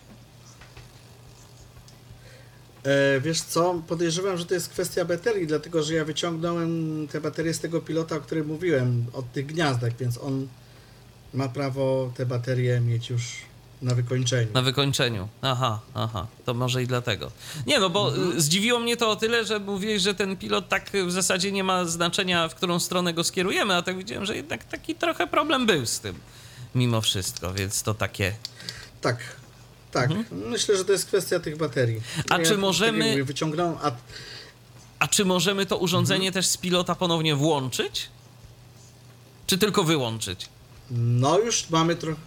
E, 2.84 3.20
wiesz 3.20 3.40
co, 3.40 3.82
podejrzewam, 3.88 4.38
że 4.38 4.46
to 4.46 4.54
jest 4.54 4.68
kwestia 4.68 5.04
baterii, 5.04 5.46
dlatego 5.46 5.82
że 5.82 5.94
ja 5.94 6.04
wyciągnąłem 6.04 7.06
te 7.12 7.20
baterie 7.20 7.54
z 7.54 7.60
tego 7.60 7.80
pilota, 7.80 8.16
o 8.16 8.20
którym 8.20 8.46
mówiłem, 8.46 9.06
od 9.12 9.32
tych 9.32 9.46
gniazdek, 9.46 9.94
więc 10.00 10.18
on 10.18 10.48
ma 11.34 11.48
prawo 11.48 12.12
te 12.16 12.26
baterie 12.26 12.80
mieć 12.80 13.10
już 13.10 13.22
na 13.82 13.94
wykończeniu. 13.94 14.52
Na 14.54 14.62
wykończeniu. 14.62 15.28
Aha, 15.42 15.80
aha. 15.94 16.26
To 16.44 16.54
może 16.54 16.82
i 16.82 16.86
dlatego. 16.86 17.30
Nie, 17.66 17.78
no 17.80 17.90
bo 17.90 18.16
y, 18.16 18.40
zdziwiło 18.40 18.80
mnie 18.80 18.96
to 18.96 19.10
o 19.10 19.16
tyle, 19.16 19.44
że 19.44 19.58
mówiłeś, 19.58 20.02
że 20.02 20.14
ten 20.14 20.36
pilot 20.36 20.68
tak 20.68 20.94
y, 20.94 21.04
w 21.04 21.12
zasadzie 21.12 21.52
nie 21.52 21.64
ma 21.64 21.84
znaczenia, 21.84 22.48
w 22.48 22.54
którą 22.54 22.80
stronę 22.80 23.14
go 23.14 23.24
skierujemy, 23.24 23.76
a 23.76 23.82
tak 23.82 23.98
widziałem, 23.98 24.26
że 24.26 24.36
jednak 24.36 24.64
taki 24.64 24.94
trochę 24.94 25.26
problem 25.26 25.66
był 25.66 25.86
z 25.86 26.00
tym. 26.00 26.14
Mimo 26.74 27.00
wszystko, 27.00 27.52
więc 27.54 27.82
to 27.82 27.94
takie. 27.94 28.34
Tak, 29.00 29.18
tak. 29.92 30.10
Myślę, 30.32 30.76
że 30.76 30.84
to 30.84 30.92
jest 30.92 31.06
kwestia 31.06 31.40
tych 31.40 31.56
baterii. 31.56 31.96
Mhm. 31.96 32.24
A 32.30 32.44
czy 32.44 32.50
tak 32.50 32.58
możemy- 32.58 33.10
mówię, 33.10 33.24
Wyciągnąłem, 33.24 33.76
a 33.82 33.92
A 34.98 35.08
czy 35.08 35.24
możemy 35.24 35.66
to 35.66 35.76
urządzenie 35.78 36.32
też 36.32 36.46
z 36.46 36.56
pilota 36.56 36.94
ponownie 36.94 37.34
włączyć? 37.36 38.08
Czy 39.46 39.58
tylko 39.58 39.84
wyłączyć? 39.84 40.48
no 40.90 41.38
już 41.38 41.70
mamy 41.70 41.96
trochę. 41.96 42.20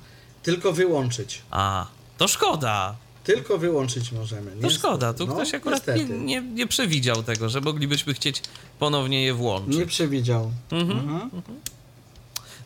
Tylko 0.43 0.73
wyłączyć. 0.73 1.41
A, 1.51 1.85
to 2.17 2.27
szkoda. 2.27 2.95
Tylko 3.23 3.57
wyłączyć 3.57 4.11
możemy. 4.11 4.51
To 4.51 4.55
Niestety. 4.57 4.75
szkoda. 4.75 5.13
Tu 5.13 5.27
No, 5.27 5.33
ktoś 5.33 5.53
akurat 5.53 5.87
nie, 5.87 6.03
nie, 6.05 6.41
nie 6.41 6.67
przewidział 6.67 7.23
tego, 7.23 7.49
że 7.49 7.61
moglibyśmy 7.61 8.13
chcieć 8.13 8.41
ponownie 8.79 9.23
je 9.23 9.33
włączyć. 9.33 9.75
Nie 9.77 9.85
przewidział. 9.85 10.51
Mhm. 10.71 10.99
Mhm. 11.23 11.41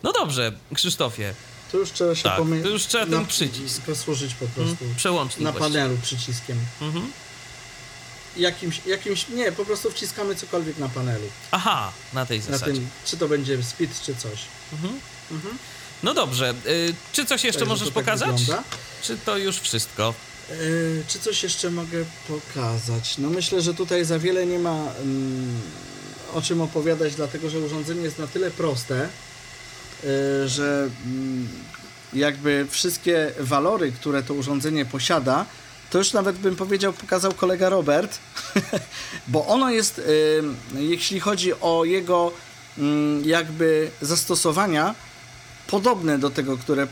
No 0.04 0.12
dobrze, 0.13 0.52
Krzysztofie, 0.74 1.34
Tu 1.72 1.78
już 1.80 1.92
trzeba 1.92 2.16
się 2.16 2.24
Tak, 2.24 2.38
pomyśleć. 2.38 2.63
tu 2.66 2.70
już 2.74 2.84
trzeba 2.88 3.06
ten 3.06 3.26
przycisk. 3.26 3.82
Posłużyć 3.82 4.34
po 4.34 4.46
prostu. 4.48 4.86
przełącznik 4.98 5.44
Na 5.44 5.52
właściwie. 5.52 5.80
panelu 5.80 5.98
przyciskiem. 6.02 6.58
Mhm. 6.82 7.12
jakimś, 8.38 8.82
jakimś, 8.86 9.30
nie, 9.30 9.52
po 9.52 9.66
prostu 9.66 9.92
wciskamy 9.92 10.36
cokolwiek 10.36 10.78
na 10.78 10.90
panelu. 10.90 11.26
Aha, 11.52 11.92
na 12.13 12.26
tej 12.26 12.40
Na 12.40 12.46
zasadzie. 12.46 12.74
tym, 12.74 12.88
czy 13.06 13.18
to 13.18 13.28
będzie 13.28 13.63
speed, 13.63 13.94
czy 14.06 14.16
coś. 14.16 14.40
No 16.04 16.14
dobrze, 16.14 16.54
y, 16.66 16.94
czy 17.14 17.26
coś 17.26 17.44
jeszcze 17.44 17.60
Także 17.60 17.74
możesz 17.74 17.88
tak 17.88 17.94
pokazać? 17.94 18.40
wygląda. 18.42 18.64
Czy 19.02 19.18
to 19.18 19.38
już 19.38 19.60
wszystko? 19.60 20.14
Yy, 20.50 21.04
czy 21.08 21.20
coś 21.20 21.44
jeszcze 21.44 21.72
mogę 21.72 22.06
pokazać? 22.28 23.18
No 23.18 23.30
myślę, 23.30 23.62
że 23.62 23.74
tutaj 23.74 24.06
za 24.06 24.20
wiele 24.20 24.46
nie 24.46 24.60
ma 24.60 24.92
mm, 25.02 25.62
o 26.34 26.42
czym 26.42 26.62
opowiadać, 26.62 27.16
dlatego 27.16 27.50
że 27.50 27.60
urządzenie 27.60 28.02
jest 28.02 28.20
na 28.20 28.28
tyle 28.28 28.52
proste, 28.52 29.10
yy, 30.04 30.10
że 30.50 30.90
mm, 31.06 31.48
jakby 32.14 32.68
wszystkie 32.70 33.32
walory, 33.40 33.92
które 33.92 34.24
to 34.24 34.34
urządzenie 34.34 34.86
posiada, 34.86 35.46
to 35.90 35.98
już 35.98 36.14
nawet 36.14 36.38
bym 36.38 36.56
powiedział, 36.56 36.94
pokazał 36.94 37.34
kolega 37.34 37.70
Robert, 37.70 38.18
bo 39.28 39.48
ono 39.48 39.70
jest, 39.70 40.02
yy, 40.74 40.84
jeśli 40.84 41.20
chodzi 41.20 41.54
o 41.62 41.86
jego 41.86 42.32
mm, 42.78 43.26
jakby 43.26 43.92
zastosowania, 44.02 44.96
podobne 45.68 46.20
do 46.20 46.30
tego, 46.30 46.58
które 46.58 46.88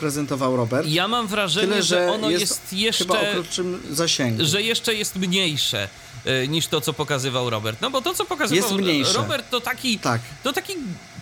prezentował 0.00 0.56
Robert. 0.56 0.88
Ja 0.88 1.08
mam 1.08 1.26
wrażenie, 1.26 1.66
Tyle, 1.68 1.82
że 1.82 1.96
że 2.06 2.12
ono 2.12 2.30
jest, 2.30 2.72
jest, 2.72 2.98
chyba 2.98 3.14
o 3.14 3.18
jeszcze 3.22 3.34
krótszym 3.34 3.82
zasięgu. 3.90 4.44
że 4.44 4.62
jeszcze 4.62 4.94
jest 4.94 5.16
mniejsze 5.16 5.88
y, 6.44 6.48
niż 6.48 6.66
to, 6.66 6.80
co 6.80 6.92
pokazywał 6.92 7.50
Robert. 7.50 7.80
No 7.80 7.90
bo 7.90 8.02
to, 8.02 8.14
co 8.14 8.24
pokazywał. 8.24 8.70
Robert, 9.14 9.50
to 9.50 9.60
taki, 9.60 9.98
Tak. 9.98 10.20
to 10.42 10.52
taki 10.52 10.72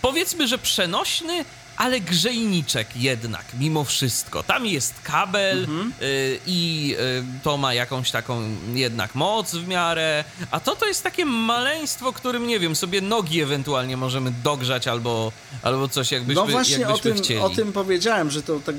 powiedzmy, 0.02 0.48
że 0.48 0.58
przenośny, 0.58 1.44
ale 1.78 2.00
grzejniczek 2.00 2.96
jednak, 2.96 3.44
mimo 3.58 3.84
wszystko. 3.84 4.42
Tam 4.42 4.66
jest 4.66 4.94
kabel 5.02 5.58
Mhm. 5.58 5.92
y, 6.02 6.38
i 6.46 6.94
y, 7.00 7.42
to 7.42 7.56
ma 7.56 7.74
jakąś 7.74 8.10
taką 8.10 8.42
jednak 8.74 9.14
moc 9.14 9.54
w 9.54 9.68
miarę, 9.68 10.24
a 10.50 10.60
to 10.60 10.76
to 10.76 10.86
jest 10.86 11.02
takie 11.02 11.24
maleństwo, 11.24 12.12
którym, 12.12 12.46
nie 12.46 12.58
wiem, 12.60 12.76
sobie 12.76 13.00
nogi 13.00 13.40
ewentualnie 13.40 13.96
możemy 13.96 14.30
dogrzać 14.44 14.88
albo, 14.88 15.32
albo 15.62 15.88
coś 15.88 16.12
jakbyśmy, 16.12 16.42
No 16.42 16.46
właśnie 16.46 16.76
o 16.76 16.80
jakbyśmy 16.80 17.12
tym, 17.14 17.22
chcieli. 17.22 17.40
o 17.40 17.50
tym 17.50 17.72
powiedziałem, 17.72 18.30
że 18.30 18.42
to 18.42 18.60
tak. 18.60 18.74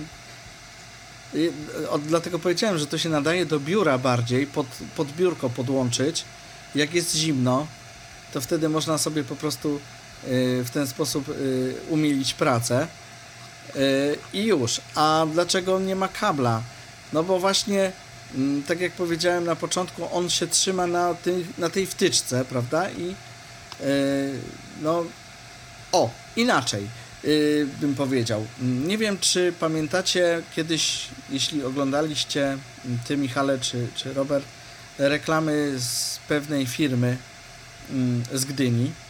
O, 1.90 1.98
dlatego 2.00 2.40
powiedziałem, 2.40 2.78
że 2.78 2.88
to 2.88 2.98
się 2.98 3.10
nadaje 3.10 3.46
do 3.46 3.60
biura 3.60 3.98
bardziej, 3.98 4.48
pod, 4.48 4.68
pod 4.96 5.12
biurko 5.12 5.50
podłączyć. 5.50 6.24
Jak 6.76 6.94
jest 6.94 7.16
zimno, 7.16 7.68
to 8.34 8.42
wtedy 8.42 8.70
można 8.70 8.98
sobie 8.98 9.24
po 9.24 9.36
prostu 9.36 9.80
w 10.24 10.70
ten 10.74 10.88
sposób 10.88 11.30
y, 11.30 11.76
umilić 11.90 12.34
pracę. 12.34 12.88
Y, 13.76 14.18
I 14.34 14.44
już. 14.44 14.82
A 14.96 15.26
dlaczego 15.34 15.80
nie 15.80 15.96
ma 15.96 16.08
kabla? 16.08 16.62
No 17.14 17.24
bo 17.24 17.40
właśnie, 17.40 17.92
mm, 18.36 18.64
tak 18.64 18.82
jak 18.82 18.92
powiedziałem 18.92 19.46
na 19.46 19.56
początku, 19.56 20.08
on 20.12 20.30
się 20.30 20.48
trzyma 20.48 20.88
na, 20.88 21.14
tej 21.14 21.46
na 21.58 21.70
tej 21.70 21.86
wtyczce, 21.86 22.46
prawda? 22.46 22.90
I 22.90 23.16
y, 23.82 24.40
no, 24.82 25.04
o, 25.92 26.10
inaczej 26.36 26.88
bym 27.82 27.96
powiedział. 27.96 28.46
Nie 28.62 28.98
wiem, 28.98 29.18
czy 29.20 29.54
pamiętacie 29.60 30.42
kiedyś, 30.56 31.08
jeśli 31.30 31.64
oglądaliście 31.64 32.46
mm, 32.46 33.00
ty, 33.08 33.18
Michale, 33.18 33.60
czy, 33.60 33.88
czy 33.96 34.14
Robert, 34.14 34.46
reklamy 34.98 35.80
z 35.80 36.20
pewnej 36.28 36.66
firmy 36.66 37.18
mm, 37.92 38.24
z 38.34 38.46
Gdyni, 38.46 38.82
mm, 38.82 39.09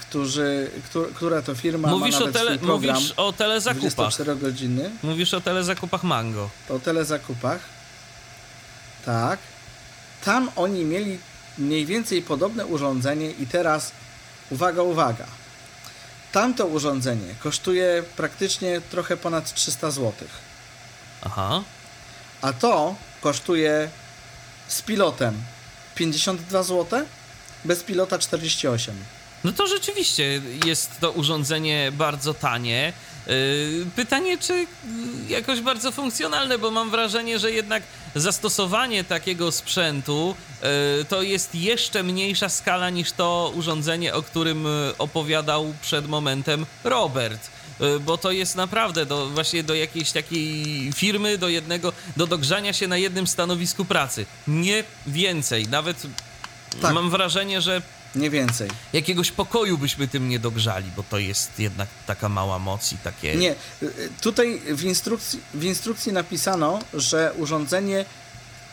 którzy, 0.00 0.70
któr, 0.84 1.12
która 1.14 1.42
to 1.42 1.54
firma 1.54 1.88
Mówisz 1.88 2.14
ma 2.14 2.18
o, 2.18 2.20
nawet 2.20 2.34
tele, 2.34 2.54
swój 2.54 2.66
program 2.66 2.94
mówisz 2.96 3.12
o 3.16 3.32
telezakupach. 3.32 4.12
24-godzinny, 4.12 4.90
Mówisz 5.02 5.34
o 5.34 5.40
telezakupach 5.40 6.02
Mango. 6.02 6.50
o 6.68 6.78
telezakupach. 6.78 7.60
Tak. 9.04 9.38
Tam 10.24 10.50
oni 10.56 10.84
mieli 10.84 11.18
mniej 11.58 11.86
więcej 11.86 12.22
podobne 12.22 12.66
urządzenie 12.66 13.30
i 13.30 13.46
teraz 13.46 13.92
uwaga, 14.50 14.82
uwaga. 14.82 15.26
Tamto 16.32 16.66
urządzenie 16.66 17.34
kosztuje 17.42 18.02
praktycznie 18.16 18.80
trochę 18.80 19.16
ponad 19.16 19.54
300 19.54 19.90
zł, 19.90 20.12
Aha. 21.22 21.62
a 22.42 22.52
to 22.52 22.94
kosztuje 23.20 23.90
z 24.68 24.82
pilotem 24.82 25.42
52 25.94 26.62
zł, 26.62 27.06
bez 27.64 27.82
pilota 27.82 28.18
48. 28.18 28.94
No 29.44 29.52
to 29.52 29.66
rzeczywiście 29.66 30.42
jest 30.66 31.00
to 31.00 31.10
urządzenie 31.10 31.92
bardzo 31.92 32.34
tanie. 32.34 32.92
Yy, 33.26 33.86
Pytanie, 33.96 34.38
czy 34.38 34.66
jakoś 35.28 35.60
bardzo 35.60 35.92
funkcjonalne, 35.92 36.58
bo 36.58 36.70
mam 36.70 36.90
wrażenie, 36.90 37.38
że 37.38 37.52
jednak 37.52 37.82
zastosowanie 38.14 39.04
takiego 39.04 39.52
sprzętu 39.52 40.34
yy, 40.62 40.68
to 41.04 41.22
jest 41.22 41.54
jeszcze 41.54 42.02
mniejsza 42.02 42.48
skala 42.48 42.90
niż 42.90 43.12
to 43.12 43.52
urządzenie, 43.54 44.14
o 44.14 44.22
którym 44.22 44.64
yy, 44.64 44.94
opowiadał 44.98 45.74
przed 45.82 46.08
momentem 46.08 46.66
Robert. 46.84 47.50
Bo 48.00 48.18
to 48.18 48.30
jest 48.30 48.56
naprawdę 48.56 49.06
do, 49.06 49.26
właśnie 49.28 49.62
do 49.62 49.74
jakiejś 49.74 50.12
takiej 50.12 50.92
firmy, 50.92 51.38
do 51.38 51.48
jednego, 51.48 51.92
do 52.16 52.26
dogrzania 52.26 52.72
się 52.72 52.88
na 52.88 52.96
jednym 52.96 53.26
stanowisku 53.26 53.84
pracy. 53.84 54.26
Nie 54.48 54.84
więcej. 55.06 55.68
Nawet 55.68 56.06
Tak. 56.82 56.94
mam 56.94 57.10
wrażenie, 57.10 57.60
że 57.60 57.82
Nie 58.14 58.30
więcej. 58.30 58.70
jakiegoś 58.92 59.30
pokoju 59.30 59.78
byśmy 59.78 60.08
tym 60.08 60.28
nie 60.28 60.38
dogrzali, 60.38 60.90
bo 60.96 61.02
to 61.10 61.18
jest 61.18 61.58
jednak 61.58 61.88
taka 62.06 62.28
mała 62.28 62.58
moc 62.58 62.92
i 62.92 62.96
takie. 62.96 63.36
Nie, 63.36 63.50
y, 63.52 63.86
y, 63.86 64.08
tutaj 64.20 64.60
w 64.68 64.84
instrukcji, 64.84 65.40
w 65.54 65.64
instrukcji 65.64 66.12
napisano, 66.12 66.78
że 66.94 67.32
urządzenie 67.36 68.04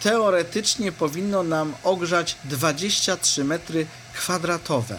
teoretycznie 0.03 0.91
powinno 0.91 1.43
nam 1.43 1.73
ogrzać 1.83 2.35
23 2.45 3.43
metry 3.43 3.85
kwadratowe. 4.13 4.97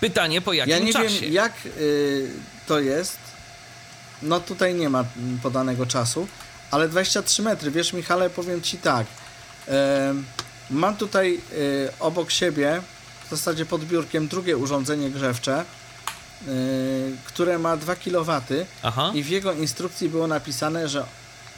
Pytanie 0.00 0.40
po 0.40 0.52
jakim 0.52 0.70
Ja 0.70 0.78
nie 0.78 0.92
czasie? 0.92 1.20
wiem, 1.20 1.32
jak 1.32 1.52
y, 1.66 2.30
to 2.66 2.80
jest. 2.80 3.18
No 4.22 4.40
tutaj 4.40 4.74
nie 4.74 4.88
ma 4.88 5.04
mm, 5.16 5.38
podanego 5.38 5.86
czasu, 5.86 6.28
ale 6.70 6.88
23 6.88 7.42
metry. 7.42 7.70
Wiesz, 7.70 7.92
Michale, 7.92 8.30
powiem 8.30 8.62
ci 8.62 8.78
tak. 8.78 9.06
em, 9.68 10.24
mam 10.72 10.96
tutaj 10.96 11.40
y, 11.52 11.88
obok 12.00 12.30
siebie, 12.30 12.82
w 13.26 13.30
zasadzie 13.30 13.66
pod 13.66 13.84
biurkiem, 13.84 14.28
drugie 14.28 14.56
urządzenie 14.56 15.10
grzewcze, 15.10 15.64
y, 16.48 17.16
które 17.24 17.58
ma 17.58 17.76
2 17.76 17.96
kW 17.96 18.40
Aha. 18.82 19.10
i 19.14 19.22
w 19.22 19.28
jego 19.28 19.52
instrukcji 19.52 20.08
było 20.08 20.26
napisane, 20.26 20.88
że 20.88 21.04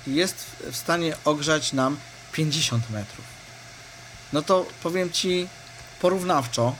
jest 0.07 0.37
w- 0.71 0.77
stanie 0.77 1.17
ogrzać 1.25 1.73
nam 1.73 1.97
50 2.33 2.91
metrów. 2.91 3.25
No 4.33 4.43
to 4.43 4.67
powiem 4.83 5.11
ci 5.13 5.49
porównawczo, 6.01 6.75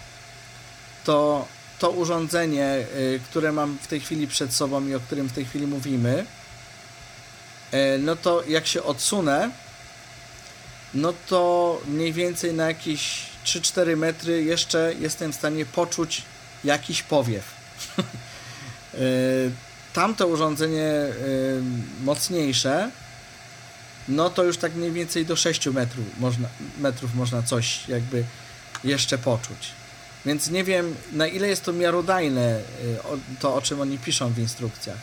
to 1.05 1.47
to 1.79 1.91
urządzenie, 1.91 2.87
y, 2.97 3.21
które 3.31 3.53
mam 3.53 3.79
w 3.83 3.87
tej 3.87 4.01
chwili 4.01 4.27
przed 4.27 4.55
sobą 4.55 4.87
i 4.87 4.95
o 4.95 5.01
którym 5.01 5.29
w 5.29 5.33
tej 5.33 5.45
chwili 5.45 5.67
mówimy, 5.67 6.27
y, 7.75 7.99
no 7.99 8.17
to 8.17 8.43
jak 8.49 8.67
się 8.67 8.83
odsunę, 8.83 9.51
no 10.95 11.13
to 11.29 11.81
mniej 11.89 12.13
więcej 12.13 12.55
na 12.55 12.67
jakieś 12.67 13.23
3-4 13.45 13.97
metry 13.97 14.43
jeszcze 14.45 14.95
jestem 15.01 15.33
w 15.33 15.37
stanie 15.37 15.67
poczuć 15.67 16.23
jakiś 16.65 17.03
powiew. 17.03 17.45
Y, 18.95 19.51
Tamto 19.93 20.27
urządzenie 20.27 20.83
y, 20.83 21.63
mocniejsze, 22.05 22.91
no 24.09 24.31
to 24.31 24.45
już 24.45 24.57
tak 24.59 24.75
mniej 24.75 24.93
więcej 24.93 25.27
do 25.27 25.37
6 25.37 25.67
metrów 25.67 26.05
można, 26.21 26.49
metrów 26.79 27.15
można 27.15 27.43
coś 27.43 27.89
jakby 27.89 28.25
jeszcze 28.85 29.19
poczuć. 29.19 29.71
Więc 30.27 30.51
nie 30.51 30.65
wiem, 30.65 30.95
na 31.13 31.27
ile 31.27 31.49
jest 31.49 31.65
to 31.65 31.73
miarodajne, 31.73 32.61
o- 33.05 33.17
to 33.41 33.55
o 33.55 33.63
czym 33.63 33.81
oni 33.81 33.99
piszą 33.99 34.33
w 34.33 34.39
instrukcjach. 34.39 34.99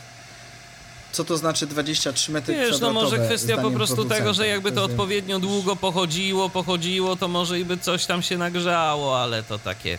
Co 1.12 1.24
to 1.24 1.38
znaczy 1.38 1.68
23 1.68 2.32
metry 2.32 2.54
Wiesz, 2.56 2.72
no 2.72 2.78
kwadratowe? 2.78 3.04
może 3.18 3.26
kwestia 3.26 3.58
po 3.58 3.72
prostu 3.72 4.06
tego, 4.06 4.34
że 4.34 4.48
jakby 4.48 4.72
to 4.72 4.82
jest- 4.82 4.92
odpowiednio 4.92 5.40
długo 5.40 5.76
pochodziło, 5.76 6.50
pochodziło, 6.50 7.16
to 7.16 7.28
może 7.28 7.60
i 7.60 7.66
by 7.66 7.78
coś 7.78 8.06
tam 8.06 8.22
się 8.22 8.38
nagrzało, 8.38 9.22
ale 9.22 9.44
to 9.44 9.60
takie. 9.60 9.98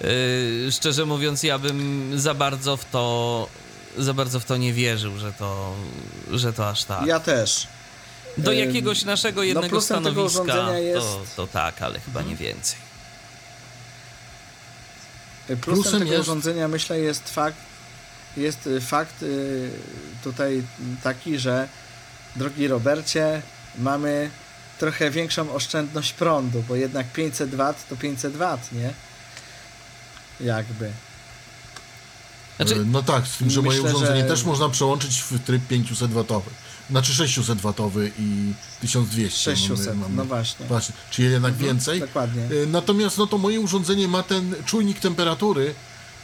Yy, 0.00 0.72
szczerze 0.72 1.06
mówiąc, 1.06 1.42
ja 1.42 1.58
bym 1.58 2.10
za 2.20 2.34
bardzo 2.34 2.76
w 2.76 2.84
to. 2.84 3.48
Za 3.98 4.14
bardzo 4.14 4.40
w 4.40 4.44
to 4.44 4.56
nie 4.56 4.72
wierzył, 4.72 5.18
że 5.18 5.32
to, 5.32 5.74
że 6.30 6.52
to 6.52 6.68
aż 6.68 6.84
tak. 6.84 7.06
Ja 7.06 7.20
też. 7.20 7.66
Do 8.38 8.52
jakiegoś 8.52 9.04
naszego 9.04 9.40
no 9.40 9.44
jednego 9.44 9.66
tego 9.66 9.80
stanowiska 9.80 10.42
urządzenia 10.42 10.78
jest- 10.78 11.06
to, 11.06 11.20
to 11.36 11.46
tak, 11.46 11.82
ale 11.82 12.00
chyba 12.00 12.22
nie 12.22 12.36
więcej. 12.36 12.78
Plusem, 15.46 15.60
Plusem 15.60 15.98
tego 16.00 16.12
jest- 16.12 16.22
urządzenia 16.24 16.68
myślę 16.68 16.98
jest 16.98 17.34
fakt, 17.34 17.56
jest 18.36 18.66
y, 18.66 18.80
fakt 18.80 19.22
y, 19.22 19.70
tutaj 20.24 20.62
taki, 21.02 21.38
że 21.38 21.68
drogi 22.36 22.68
Robercie, 22.68 23.42
mamy 23.78 24.30
trochę 24.78 25.10
większą 25.10 25.52
oszczędność 25.52 26.12
prądu, 26.12 26.64
bo 26.68 26.76
jednak 26.76 27.12
500 27.12 27.50
W 27.50 27.74
to 27.88 27.96
500 27.96 28.32
W, 28.32 28.58
nie? 28.72 28.94
Jakby. 30.40 30.90
Znaczy- 32.56 32.74
E, 32.74 32.84
No 32.84 33.02
tak, 33.02 33.26
z 33.26 33.36
tym, 33.36 33.50
że 33.50 33.62
moje 33.62 33.82
Myślę, 33.82 33.94
urządzenie 33.96 34.20
że- 34.22 34.28
też 34.28 34.44
można 34.44 34.68
przełączyć 34.68 35.20
w 35.20 35.44
tryb 35.44 35.66
500 35.68 36.10
watowy. 36.10 36.50
Znaczy 36.90 37.14
600 37.14 37.60
watowy 37.60 38.12
i 38.18 38.52
1200. 38.80 39.56
600, 39.56 39.78
mamy- 39.86 40.00
mamy- 40.00 40.14
no 40.16 40.24
właśnie. 40.24 40.66
Właśnie, 40.66 40.94
czyli 41.10 41.30
jednak 41.32 41.54
więcej. 41.54 42.00
dokładnie. 42.00 42.42
E, 42.62 42.66
Natomiast 42.66 43.18
no 43.18 43.26
to 43.26 43.38
moje 43.38 43.60
urządzenie 43.60 44.08
ma 44.08 44.22
ten 44.22 44.54
czujnik 44.66 45.00
temperatury 45.00 45.74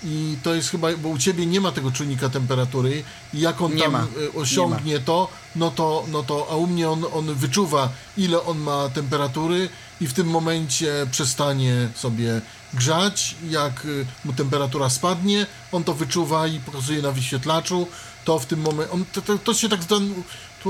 i 0.04 0.36
to 0.42 0.54
jest 0.54 0.70
chyba, 0.70 0.96
bo 0.96 1.08
u 1.08 1.18
ciebie 1.18 1.46
nie 1.46 1.60
ma 1.60 1.72
tego 1.72 1.90
czujnika 1.90 2.28
temperatury 2.28 3.04
i 3.34 3.40
jak 3.40 3.60
on 3.62 3.74
Nie 3.74 3.82
tam 3.82 3.92
ma. 3.92 3.98
e, 3.98 4.38
osiągnie 4.38 4.98
to, 4.98 5.28
no 5.56 5.70
to, 5.70 6.04
no 6.12 6.22
to, 6.22 6.46
a 6.50 6.56
u 6.56 6.66
mnie 6.66 6.90
on, 6.90 7.04
on 7.12 7.34
wyczuwa 7.34 7.88
ile 8.16 8.42
on 8.42 8.58
ma 8.58 8.88
temperatury 8.88 9.68
i 10.00 10.06
w 10.06 10.12
tym 10.12 10.26
momencie 10.26 11.06
przestanie 11.10 11.88
sobie 11.94 12.40
grzać. 12.74 13.34
Jak 13.50 13.72
e, 13.86 13.88
mu 14.24 14.32
temperatura 14.32 14.90
spadnie, 14.90 15.46
on 15.72 15.84
to 15.84 15.94
wyczuwa 15.94 16.46
i 16.46 16.60
pokazuje 16.60 17.02
na 17.02 17.12
wyświetlaczu, 17.12 17.86
to 18.24 18.38
w 18.38 18.46
tym 18.46 18.60
momencie, 18.60 18.92
on, 18.92 19.04
to, 19.12 19.22
to, 19.22 19.38
to 19.38 19.54
się 19.54 19.68
tak 19.68 19.84
to 19.84 20.00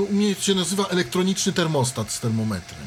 u 0.01 0.13
mnie 0.13 0.35
się 0.35 0.55
nazywa 0.55 0.85
elektroniczny 0.87 1.53
termostat 1.53 2.11
z 2.11 2.19
termometrem. 2.19 2.79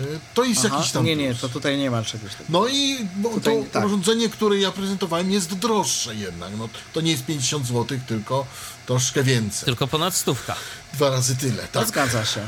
E, 0.00 0.18
To 0.34 0.44
jest 0.44 0.64
Aha, 0.66 0.76
jakiś 0.76 0.92
tam 0.92 1.04
nie, 1.04 1.16
nie, 1.16 1.34
to 1.34 1.48
tutaj 1.48 1.78
nie 1.78 1.90
ma 1.90 2.02
czegoś 2.02 2.30
takiego. 2.32 2.48
No 2.60 2.66
i 2.68 2.98
bo 3.16 3.28
Tutaj 3.30 3.64
to 3.64 3.70
tak. 3.72 3.86
urządzenie, 3.86 4.28
które 4.28 4.58
ja 4.58 4.72
prezentowałem, 4.72 5.30
jest 5.30 5.54
droższe 5.54 6.14
jednak. 6.14 6.50
No, 6.58 6.68
to 6.92 7.00
nie 7.00 7.10
jest 7.10 7.24
50 7.26 7.66
zł, 7.66 7.98
tylko 8.08 8.46
troszkę 8.86 9.22
więcej. 9.22 9.66
Tylko 9.66 9.86
ponad 9.86 10.14
stówka. 10.14 10.56
Dwa 10.94 11.10
razy 11.10 11.36
tyle, 11.36 11.62
To 11.72 11.78
tak? 11.80 11.88
zgadza 11.88 12.24
się. 12.24 12.40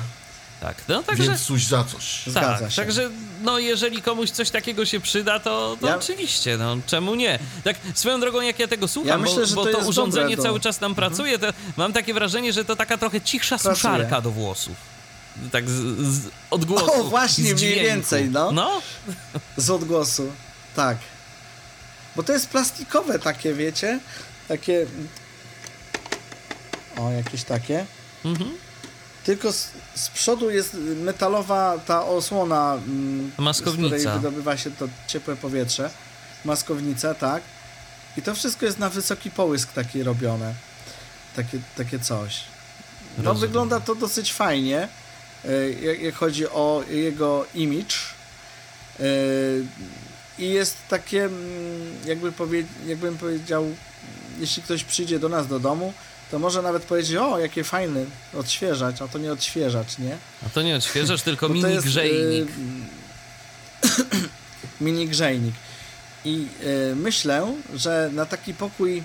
Tak, 0.61 0.77
no 0.89 1.03
także... 1.03 1.23
Więc 1.25 1.41
coś 1.47 1.65
za 1.67 1.85
coś. 1.85 2.23
Zgadza 2.27 2.59
tak, 2.59 2.71
się. 2.71 2.77
także 2.77 3.11
no 3.43 3.59
jeżeli 3.59 4.03
komuś 4.03 4.31
coś 4.31 4.51
takiego 4.51 4.87
się 4.87 5.01
przyda, 5.01 5.41
to, 5.41 5.77
to 5.81 5.87
Ja- 5.87 5.97
oczywiście, 5.97 6.57
no 6.57 6.77
czemu 6.87 7.15
nie? 7.15 7.39
Tak 7.65 7.77
swoją 7.95 8.21
drogą 8.21 8.41
jak 8.41 8.59
ja 8.59 8.69
tego 8.69 8.89
słucham, 8.89 9.09
Ja 9.09 9.19
myślę, 9.19 9.41
bo, 9.41 9.47
że 9.47 9.55
bo 9.55 9.67
to 9.67 9.73
to, 9.73 9.79
urządzenie 9.89 10.37
dobre 10.37 10.43
cały 10.51 10.61
czas 10.61 10.79
tam 10.79 10.95
pracuje, 10.95 11.39
to 11.39 11.47
mam 11.77 11.93
takie 11.93 12.15
wrażenie, 12.15 12.53
że 12.53 12.65
to 12.65 12.77
taka 12.77 12.99
trochę 12.99 13.21
cichsza 13.21 13.57
Pracuje. 13.59 13.75
suszarka 13.77 14.21
do 14.21 14.31
włosów. 14.31 14.77
Tak 15.53 15.71
z, 15.71 15.73
z 16.07 16.29
odgłosu. 16.51 16.93
O, 17.01 17.05
właśnie, 17.05 17.55
mniej 17.55 17.75
więcej, 17.81 18.31
no. 18.31 18.53
No, 18.53 18.83
Z 19.57 19.71
odgłosu. 19.71 20.33
Tak. 20.77 20.99
Bo 22.17 22.23
to 22.23 22.33
jest 22.33 22.49
plastikowe 22.49 23.19
takie, 23.19 23.55
wiecie? 23.55 24.01
Takie... 24.49 24.87
O, 26.97 27.11
jakieś 27.11 27.45
takie. 27.45 27.87
mhm. 28.25 28.51
Tylko 29.25 29.53
z, 29.53 29.71
z 29.95 30.09
przodu 30.09 30.51
jest 30.51 30.77
metalowa 31.05 31.79
ta 31.87 32.05
osłona, 32.07 32.75
mm, 32.75 33.33
Maskownica. 33.39 33.97
z 33.97 34.01
której 34.01 34.17
wydobywa 34.19 34.57
się 34.57 34.71
to 34.71 34.89
ciepłe 35.07 35.37
powietrze. 35.37 35.91
Maskownica, 36.45 37.15
tak. 37.15 37.43
I 38.17 38.23
to 38.23 38.35
wszystko 38.35 38.67
jest 38.67 38.79
na 38.79 38.89
wysoki 38.91 39.31
połysk 39.31 39.73
taki 39.73 40.03
robione. 40.03 40.55
Takie, 41.37 41.59
takie 41.77 41.99
coś. 41.99 42.41
No 43.19 43.25
Rozumiem. 43.25 43.41
wygląda 43.41 43.81
to 43.81 43.95
dosyć 43.95 44.33
fajnie, 44.33 44.89
jak, 45.81 46.01
jak 46.03 46.15
chodzi 46.15 46.49
o 46.49 46.83
jego 46.91 47.47
image. 47.55 47.95
E, 49.01 49.05
I 50.39 50.49
jest 50.49 50.77
takie, 50.89 51.25
mm, 51.25 51.99
jakby 52.07 52.33
powie, 52.33 52.65
jakbym 52.87 53.19
powiedział, 53.19 53.75
jeśli 54.41 54.63
ktoś 54.63 54.85
przyjdzie 54.85 55.19
do 55.19 55.29
nas 55.29 55.47
do 55.47 55.61
domu, 55.61 55.93
to 56.31 56.39
może 56.39 56.63
nawet 56.63 56.83
powiedzieć, 56.83 57.17
o, 57.17 57.39
jakie 57.39 57.65
fajne, 57.65 58.05
odświeżać, 58.35 59.03
a 59.03 59.09
to 59.09 59.19
nie 59.19 59.33
odświeżacz, 59.33 59.99
nie? 59.99 60.17
a 60.47 60.49
to 60.49 60.63
nie 60.63 60.77
odświeżasz, 60.77 61.23
tylko 61.29 61.49
mini 61.49 61.73
jest, 61.73 61.87
grzejnik. 61.87 62.49
y, 62.49 63.89
mini 64.85 65.09
grzejnik. 65.09 65.55
I 66.25 66.47
y, 66.63 66.97
myślę, 66.97 67.55
że 67.75 68.11
na 68.13 68.27
taki 68.27 68.55
pokój 68.55 68.93
mm, 68.93 69.05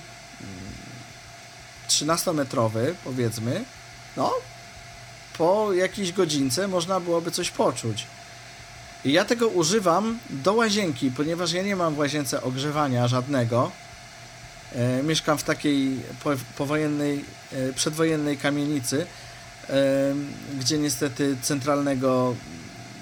13-metrowy, 1.89 2.93
powiedzmy, 3.03 3.63
no, 4.17 4.33
po 5.37 5.73
jakiejś 5.73 6.11
godzince 6.11 6.67
można 6.67 6.99
byłoby 6.99 7.31
coś 7.31 7.51
poczuć. 7.51 8.07
I 9.05 9.11
ja 9.11 9.25
tego 9.25 9.47
używam 9.47 10.19
do 10.29 10.53
łazienki, 10.53 11.11
ponieważ 11.11 11.51
ja 11.51 11.63
nie 11.63 11.75
mam 11.75 11.95
w 11.95 11.97
łazience 11.97 12.41
ogrzewania 12.41 13.07
żadnego. 13.07 13.71
E, 14.75 15.03
mieszkam 15.03 15.37
w 15.37 15.43
takiej 15.43 15.99
po, 16.23 16.31
powojennej, 16.57 17.25
e, 17.51 17.73
przedwojennej 17.73 18.37
kamienicy, 18.37 19.05
e, 19.69 19.73
gdzie 20.59 20.77
niestety 20.77 21.37
centralnego 21.41 22.35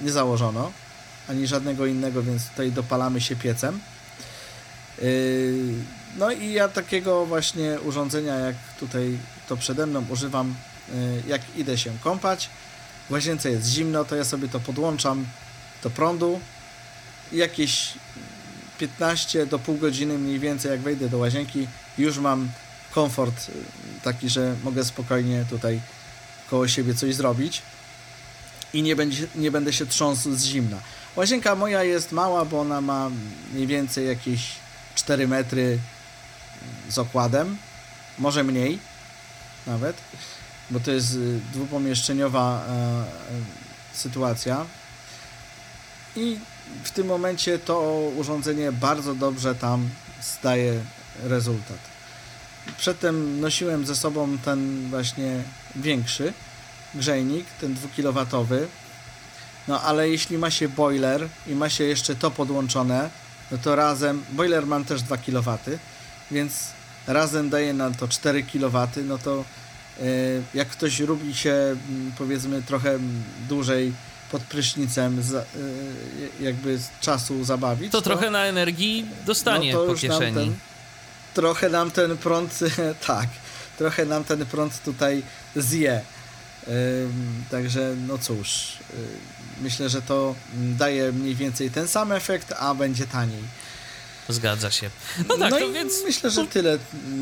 nie 0.02 0.12
założono, 0.12 0.72
ani 1.30 1.48
żadnego 1.48 1.86
innego, 1.86 2.24
więc 2.24 2.50
tutaj 2.50 2.72
dopalamy 2.72 3.22
się 3.22 3.36
piecem. 3.36 3.80
Yy, 5.02 5.74
No 6.18 6.32
i 6.32 6.54
ja 6.54 6.68
takiego 6.68 7.26
właśnie 7.26 7.78
urządzenia, 7.86 8.36
jak 8.36 8.56
tutaj 8.80 9.18
to 9.50 9.58
przede 9.58 9.86
mną 9.86 10.06
używam, 10.10 10.56
jak 11.28 11.42
idę 11.58 11.78
się 11.78 11.92
kąpać. 12.04 12.50
W 13.10 13.12
łazience 13.12 13.52
jest 13.52 13.68
zimno, 13.68 14.06
to 14.06 14.16
ja 14.16 14.24
sobie 14.24 14.48
to 14.48 14.60
podłączam 14.60 15.26
do 15.84 15.89
prądu. 15.89 16.39
Jakieś 17.32 17.94
15 18.80 19.46
do 19.46 19.60
pół 19.60 19.78
godziny 19.78 20.18
mniej 20.18 20.39
więcej, 20.39 20.72
jak 20.72 20.80
wejdę 20.80 21.10
do 21.10 21.18
łazienki, 21.18 21.68
już 21.98 22.18
mam 22.18 22.50
komfort 22.92 23.50
yy, 23.50 23.56
taki, 24.04 24.30
że 24.30 24.56
mogę 24.64 24.86
spokojnie 24.86 25.46
tutaj 25.50 25.82
koło 26.50 26.68
siebie 26.68 26.96
coś 26.96 27.16
zrobić 27.16 27.62
i 28.74 28.84
nie, 28.84 28.96
będzie, 28.96 29.28
nie 29.36 29.52
będę 29.52 29.74
się 29.74 29.86
trząsł 29.86 30.36
z 30.36 30.44
zimna. 30.44 30.78
Łazienka 31.16 31.56
moja 31.56 31.84
jest 31.84 32.12
mała, 32.12 32.46
bo 32.46 32.60
ona 32.60 32.82
ma 32.82 33.10
mniej 33.54 33.68
więcej 33.68 34.08
jakieś 34.08 34.52
4 34.96 35.28
metry 35.28 35.80
z 36.89 36.98
okładem, 36.98 37.58
może 38.20 38.44
mniej 38.44 38.80
nawet, 39.68 39.96
bo 40.72 40.80
to 40.80 40.91
jest 40.91 41.13
y, 41.13 41.39
dwupomieszczeniowa 41.53 42.65
e, 42.67 42.72
e, 42.72 43.05
sytuacja. 43.93 44.65
I 46.15 46.39
w 46.84 46.91
tym 46.91 47.07
momencie 47.07 47.59
to 47.59 48.09
urządzenie 48.17 48.72
bardzo 48.72 49.15
dobrze 49.15 49.55
tam 49.55 49.89
zdaje 50.22 50.80
rezultat. 51.24 51.78
Przedtem 52.78 53.39
nosiłem 53.39 53.86
ze 53.86 53.95
sobą 53.95 54.38
ten 54.38 54.89
właśnie 54.89 55.43
większy 55.76 56.34
grzejnik, 56.95 57.45
ten 57.61 57.76
2kW. 57.76 58.67
No 59.67 59.82
ale 59.82 60.09
jeśli 60.09 60.38
ma 60.38 60.51
się 60.51 60.69
boiler 60.69 61.28
i 61.47 61.55
ma 61.55 61.69
się 61.69 61.84
jeszcze 61.84 62.15
to 62.15 62.32
podłączone, 62.32 63.09
no 63.51 63.57
to 63.57 63.76
razem, 63.76 64.24
boiler 64.32 64.67
mam 64.67 64.86
też 64.86 65.01
2 65.01 65.17
kW, 65.17 65.57
więc 66.32 66.53
razem 67.07 67.49
daje 67.49 67.74
nam 67.74 67.95
to 67.95 68.07
4 68.07 68.43
kW, 68.43 68.88
no 69.03 69.17
to 69.17 69.43
jak 70.54 70.68
ktoś 70.68 70.99
lubi 70.99 71.36
się 71.36 71.52
mm, 71.52 72.12
powiedzmy 72.18 72.62
trochę 72.62 72.99
dłużej 73.49 73.93
pod 74.32 74.41
prysznicem 74.41 75.22
e, 76.39 76.43
jakby 76.43 76.78
z 76.78 76.89
czasu 77.02 77.43
zabawić, 77.43 77.91
To 77.91 78.02
trochę 78.02 78.32
na 78.32 78.45
energii 78.45 79.06
dostanie 79.26 79.74
no 79.74 79.80
to 79.80 79.86
po 79.86 79.91
już 79.91 80.04
nam 80.04 80.12
kieszeni. 80.12 80.36
Ten, 80.36 80.56
trochę 81.34 81.70
nam 81.70 81.91
ten 81.91 82.18
prąd, 82.18 82.60
tak, 83.08 83.30
trochę 83.78 84.06
nam 84.06 84.24
ten 84.24 84.45
prąd 84.45 84.84
tutaj 84.84 85.24
zje. 85.56 86.02
Także 87.52 87.95
no 88.08 88.18
cóż, 88.18 88.78
y, 88.93 89.62
myślę, 89.62 89.89
że 89.89 90.02
to 90.02 90.36
mm, 90.56 90.78
daje 90.78 91.12
mniej 91.12 91.36
więcej 91.36 91.72
ten 91.72 91.88
sam 91.88 92.12
efekt, 92.12 92.54
a 92.60 92.76
będzie 92.76 93.08
taniej. 93.08 93.43
Zgadza 94.30 94.72
się. 94.72 94.89
No 95.28 95.38
tak, 95.38 95.49
to 95.49 95.59
i 95.59 95.74
więc 95.74 95.93
myślę, 96.03 96.32
że 96.32 96.47
tyle, 96.47 96.78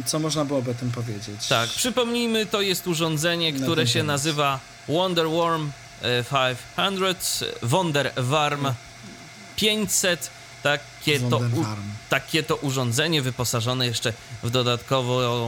co 0.05 0.19
można 0.19 0.45
byłoby 0.45 0.71
o 0.71 0.73
tym 0.73 0.91
powiedzieć. 0.91 1.47
Tak, 1.49 1.69
przypomnijmy, 1.69 2.45
to 2.45 2.61
jest 2.61 2.87
urządzenie, 2.87 3.53
które 3.53 3.87
się 3.87 3.93
temat. 3.93 4.07
nazywa 4.07 4.59
Wonderworm 4.87 5.71
e, 6.01 6.23
500, 6.77 7.57
Wonderwarm 7.61 8.67
500. 9.55 10.29
Takie 10.63 11.19
to, 11.19 11.37
u, 11.37 11.65
takie 12.09 12.43
to 12.43 12.55
urządzenie 12.55 13.21
wyposażone 13.21 13.87
jeszcze 13.87 14.13
w 14.43 14.49
dodatkowo, 14.49 15.47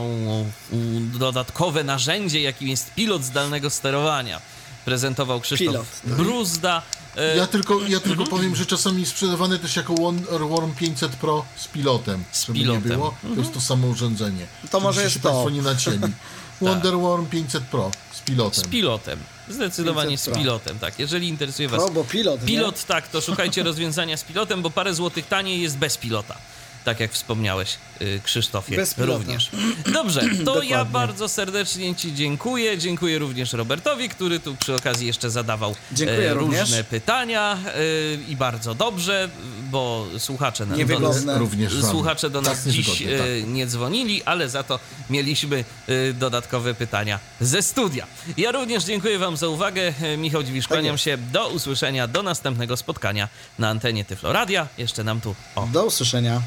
dodatkowe 1.18 1.84
narzędzie, 1.84 2.40
jakim 2.40 2.68
jest 2.68 2.94
pilot 2.94 3.24
zdalnego 3.24 3.70
sterowania. 3.70 4.40
Prezentował 4.84 5.40
Krzysztof 5.40 5.68
Pilot, 5.68 5.86
tak. 6.04 6.12
Bruzda. 6.12 6.82
E, 7.16 7.36
Ja 7.36 7.46
tylko, 7.46 7.80
ja 7.88 8.00
tylko 8.00 8.24
powiem, 8.24 8.56
że 8.56 8.66
czasami 8.66 9.06
sprzedawane 9.06 9.58
też 9.58 9.76
jako 9.76 9.94
Wonderworm 9.94 10.74
500 10.74 11.12
Pro 11.16 11.44
z 11.56 11.68
pilotem. 11.68 12.24
Z 12.32 12.46
żeby 12.46 12.58
pilotem. 12.58 12.82
nie 12.82 12.88
było, 12.96 13.14
to 13.34 13.40
jest 13.40 13.52
to 13.54 13.60
samo 13.60 13.86
urządzenie. 13.88 14.46
To 14.70 14.80
może 14.80 15.00
Żebyście 15.00 15.02
jest 15.02 15.14
się 15.14 15.20
to. 15.20 15.28
Państwo 15.30 15.50
nie 15.50 15.62
nacięli. 15.62 16.12
Wonderworm 16.60 17.26
500 17.26 17.64
Pro 17.64 17.90
z 18.12 18.20
pilotem. 18.20 18.64
z 18.64 18.68
pilotem. 18.68 19.18
Zdecydowanie 19.48 20.10
500 20.10 20.34
z 20.34 20.38
pilotem, 20.38 20.78
tak. 20.78 20.98
Jeżeli 20.98 21.28
interesuje 21.28 21.68
Was 21.68 21.82
O, 21.82 21.90
bo 21.90 22.04
pilot, 22.04 22.40
nie? 22.40 22.46
Pilot, 22.46 22.84
tak, 22.84 23.08
to 23.08 23.20
szukajcie 23.20 23.62
rozwiązania 23.70 24.16
z 24.16 24.24
pilotem, 24.24 24.62
bo 24.62 24.70
parę 24.70 24.94
złotych 24.94 25.26
taniej 25.26 25.60
jest 25.60 25.78
bez 25.78 25.96
pilota. 25.96 26.36
Tak 26.84 27.00
jak 27.00 27.12
wspomniałeś, 27.12 27.76
y, 28.02 28.20
Krzysztofie, 28.24 28.76
Bez 28.76 28.98
również. 28.98 29.50
Dobrze, 29.92 30.20
to 30.44 30.62
ja 30.62 30.84
bardzo 30.84 31.28
serdecznie 31.28 31.94
Ci 31.94 32.14
dziękuję. 32.14 32.78
Dziękuję 32.78 33.18
również 33.18 33.52
Robertowi, 33.52 34.08
który 34.08 34.40
tu 34.40 34.56
przy 34.56 34.74
okazji 34.74 35.06
jeszcze 35.06 35.30
zadawał 35.30 35.74
Dziękuję 35.92 36.30
e, 36.30 36.34
różne 36.34 36.60
również. 36.60 36.86
pytania 36.90 37.58
e, 37.66 38.14
i 38.30 38.36
bardzo 38.36 38.74
dobrze. 38.74 39.28
bo 39.70 40.06
słuchacze 40.18 40.66
Niewygodne. 40.66 41.32
do, 41.32 41.38
Również 41.38 41.74
mamy. 41.74 41.86
słuchacze 41.90 42.30
do 42.30 42.40
nas 42.42 42.64
Tak, 42.64 42.72
dziś 42.72 42.86
niewygodnie, 43.00 43.18
tak. 43.18 43.26
e, 43.26 43.42
nie 43.52 43.66
dzwonili, 43.66 44.22
ale 44.24 44.48
za 44.48 44.62
to 44.62 44.78
mieliśmy 45.10 45.64
e, 45.88 46.12
dodatkowe 46.12 46.74
pytania 46.74 47.18
ze 47.40 47.62
studia. 47.62 48.06
Ja 48.36 48.52
również 48.52 48.84
dziękuję 48.84 49.18
Wam 49.18 49.36
za 49.36 49.48
uwagę. 49.48 49.92
Michał 50.18 50.42
Dziwisz, 50.42 50.68
kłaniam 50.68 50.92
jest. 50.92 51.04
się. 51.04 51.16
Do 51.32 51.48
usłyszenia, 51.48 52.06
do 52.08 52.22
następnego 52.22 52.76
spotkania 52.76 53.28
na 53.58 53.68
antenie 53.68 54.04
Tyfloradia. 54.04 54.66
Jeszcze 54.78 55.04
nam 55.04 55.20
tu 55.20 55.34
o 55.56 55.68
Do 55.72 55.84
usłyszenia. 55.84 56.42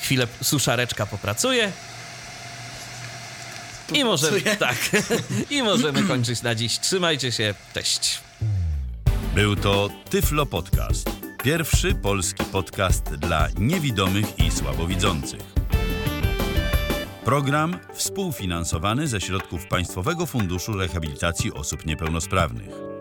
Chwilę 0.00 0.26
suszareczka 0.42 1.06
popracuje. 1.06 1.72
I 3.92 4.04
możemy, 4.04 4.40
tak, 4.40 4.76
i 5.50 5.62
możemy 5.62 6.02
kończyć 6.02 6.42
na 6.42 6.54
dziś. 6.54 6.78
Trzymajcie 6.78 7.32
się, 7.32 7.54
cześć. 7.74 8.20
Był 9.34 9.56
to 9.56 9.88
Tyflo 10.10 10.46
Podcast. 10.46 11.10
Pierwszy 11.42 11.94
polski 11.94 12.44
podcast 12.44 13.02
dla 13.02 13.48
niewidomych 13.58 14.38
i 14.38 14.50
słabowidzących. 14.50 15.40
Program 17.24 17.78
współfinansowany 17.94 19.08
ze 19.08 19.20
środków 19.20 19.66
Państwowego 19.66 20.26
Funduszu 20.26 20.72
Rehabilitacji 20.72 21.52
Osób 21.52 21.86
Niepełnosprawnych. 21.86 22.99